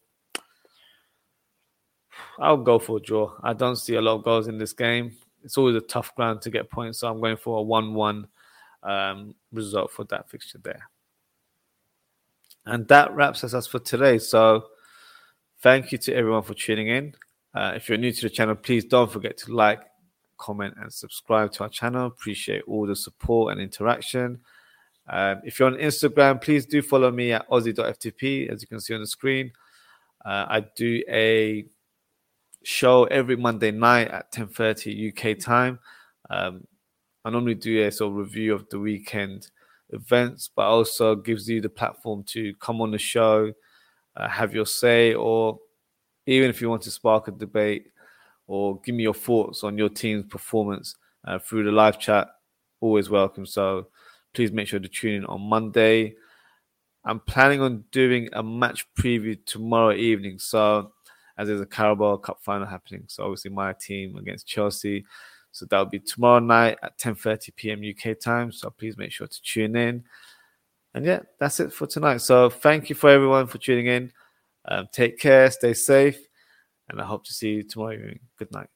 I'll 2.38 2.56
go 2.56 2.78
for 2.78 2.96
a 2.96 3.00
draw. 3.00 3.34
I 3.42 3.52
don't 3.52 3.76
see 3.76 3.94
a 3.94 4.00
lot 4.00 4.16
of 4.16 4.24
goals 4.24 4.48
in 4.48 4.58
this 4.58 4.72
game. 4.72 5.16
It's 5.44 5.58
always 5.58 5.76
a 5.76 5.80
tough 5.80 6.14
ground 6.14 6.42
to 6.42 6.50
get 6.50 6.70
points, 6.70 6.98
so 6.98 7.08
I'm 7.08 7.20
going 7.20 7.36
for 7.36 7.58
a 7.58 7.62
one-one 7.62 8.26
um, 8.82 9.34
result 9.52 9.90
for 9.90 10.04
that 10.04 10.30
fixture 10.30 10.58
there. 10.62 10.88
And 12.64 12.86
that 12.88 13.14
wraps 13.14 13.44
us 13.44 13.54
up 13.54 13.66
for 13.66 13.80
today. 13.80 14.18
So 14.18 14.66
thank 15.60 15.92
you 15.92 15.98
to 15.98 16.14
everyone 16.14 16.42
for 16.42 16.54
tuning 16.54 16.88
in. 16.88 17.14
Uh, 17.54 17.72
if 17.74 17.88
you're 17.88 17.98
new 17.98 18.12
to 18.12 18.22
the 18.22 18.30
channel, 18.30 18.54
please 18.54 18.84
don't 18.84 19.10
forget 19.10 19.36
to 19.38 19.54
like, 19.54 19.80
comment, 20.38 20.74
and 20.80 20.92
subscribe 20.92 21.52
to 21.52 21.64
our 21.64 21.68
channel. 21.68 22.06
Appreciate 22.06 22.62
all 22.66 22.86
the 22.86 22.96
support 22.96 23.52
and 23.52 23.60
interaction. 23.60 24.40
Um, 25.08 25.42
if 25.44 25.58
you're 25.58 25.68
on 25.68 25.76
Instagram, 25.76 26.40
please 26.40 26.64
do 26.66 26.80
follow 26.80 27.10
me 27.10 27.32
at 27.32 27.48
aussie.ftp, 27.48 28.50
as 28.50 28.62
you 28.62 28.68
can 28.68 28.80
see 28.80 28.94
on 28.94 29.00
the 29.00 29.06
screen. 29.06 29.52
Uh, 30.24 30.46
I 30.48 30.64
do 30.76 31.02
a 31.08 31.66
show 32.62 33.04
every 33.04 33.36
Monday 33.36 33.70
night 33.70 34.08
at 34.08 34.32
10.30 34.32 35.12
UK 35.12 35.38
time. 35.38 35.78
Um, 36.30 36.66
I 37.24 37.30
normally 37.30 37.54
do 37.54 37.86
a 37.86 37.90
sort 37.90 38.12
of 38.12 38.18
review 38.18 38.54
of 38.54 38.68
the 38.68 38.78
weekend 38.78 39.48
events, 39.90 40.48
but 40.54 40.62
also 40.62 41.14
gives 41.14 41.48
you 41.48 41.60
the 41.60 41.68
platform 41.68 42.24
to 42.24 42.54
come 42.54 42.80
on 42.80 42.90
the 42.90 42.98
show, 42.98 43.52
uh, 44.16 44.28
have 44.28 44.54
your 44.54 44.66
say, 44.66 45.14
or 45.14 45.58
even 46.26 46.50
if 46.50 46.60
you 46.60 46.68
want 46.70 46.82
to 46.82 46.90
spark 46.90 47.28
a 47.28 47.32
debate 47.32 47.86
or 48.46 48.80
give 48.80 48.94
me 48.94 49.02
your 49.02 49.14
thoughts 49.14 49.64
on 49.64 49.78
your 49.78 49.88
team's 49.88 50.26
performance 50.26 50.96
uh, 51.26 51.38
through 51.38 51.64
the 51.64 51.72
live 51.72 51.98
chat, 51.98 52.28
always 52.80 53.10
welcome. 53.10 53.46
So 53.46 53.88
please 54.34 54.52
make 54.52 54.68
sure 54.68 54.80
to 54.80 54.88
tune 54.88 55.14
in 55.14 55.26
on 55.26 55.40
Monday. 55.40 56.14
I'm 57.04 57.20
planning 57.20 57.60
on 57.60 57.84
doing 57.90 58.28
a 58.32 58.42
match 58.42 58.86
preview 58.94 59.38
tomorrow 59.44 59.92
evening. 59.92 60.38
So 60.38 60.92
as 61.38 61.48
there's 61.48 61.60
a 61.60 61.66
Carabao 61.66 62.16
Cup 62.18 62.38
final 62.42 62.66
happening. 62.66 63.04
So 63.08 63.24
obviously 63.24 63.50
my 63.50 63.72
team 63.72 64.16
against 64.16 64.46
Chelsea. 64.46 65.04
So 65.50 65.66
that'll 65.66 65.86
be 65.86 65.98
tomorrow 65.98 66.38
night 66.38 66.78
at 66.82 66.98
10:30 66.98 67.54
p.m. 67.56 67.82
UK 67.82 68.18
time. 68.18 68.52
So 68.52 68.70
please 68.70 68.96
make 68.96 69.12
sure 69.12 69.26
to 69.26 69.42
tune 69.42 69.76
in. 69.76 70.04
And 70.94 71.04
yeah, 71.04 71.20
that's 71.38 71.60
it 71.60 71.72
for 71.72 71.86
tonight. 71.86 72.18
So 72.18 72.50
thank 72.50 72.88
you 72.88 72.94
for 72.94 73.10
everyone 73.10 73.46
for 73.46 73.58
tuning 73.58 73.86
in. 73.86 74.12
Um, 74.68 74.86
take 74.92 75.18
care, 75.18 75.50
stay 75.50 75.74
safe, 75.74 76.18
and 76.88 77.00
I 77.00 77.04
hope 77.04 77.24
to 77.24 77.32
see 77.32 77.50
you 77.50 77.62
tomorrow 77.62 77.94
evening. 77.94 78.20
Good 78.38 78.52
night. 78.52 78.68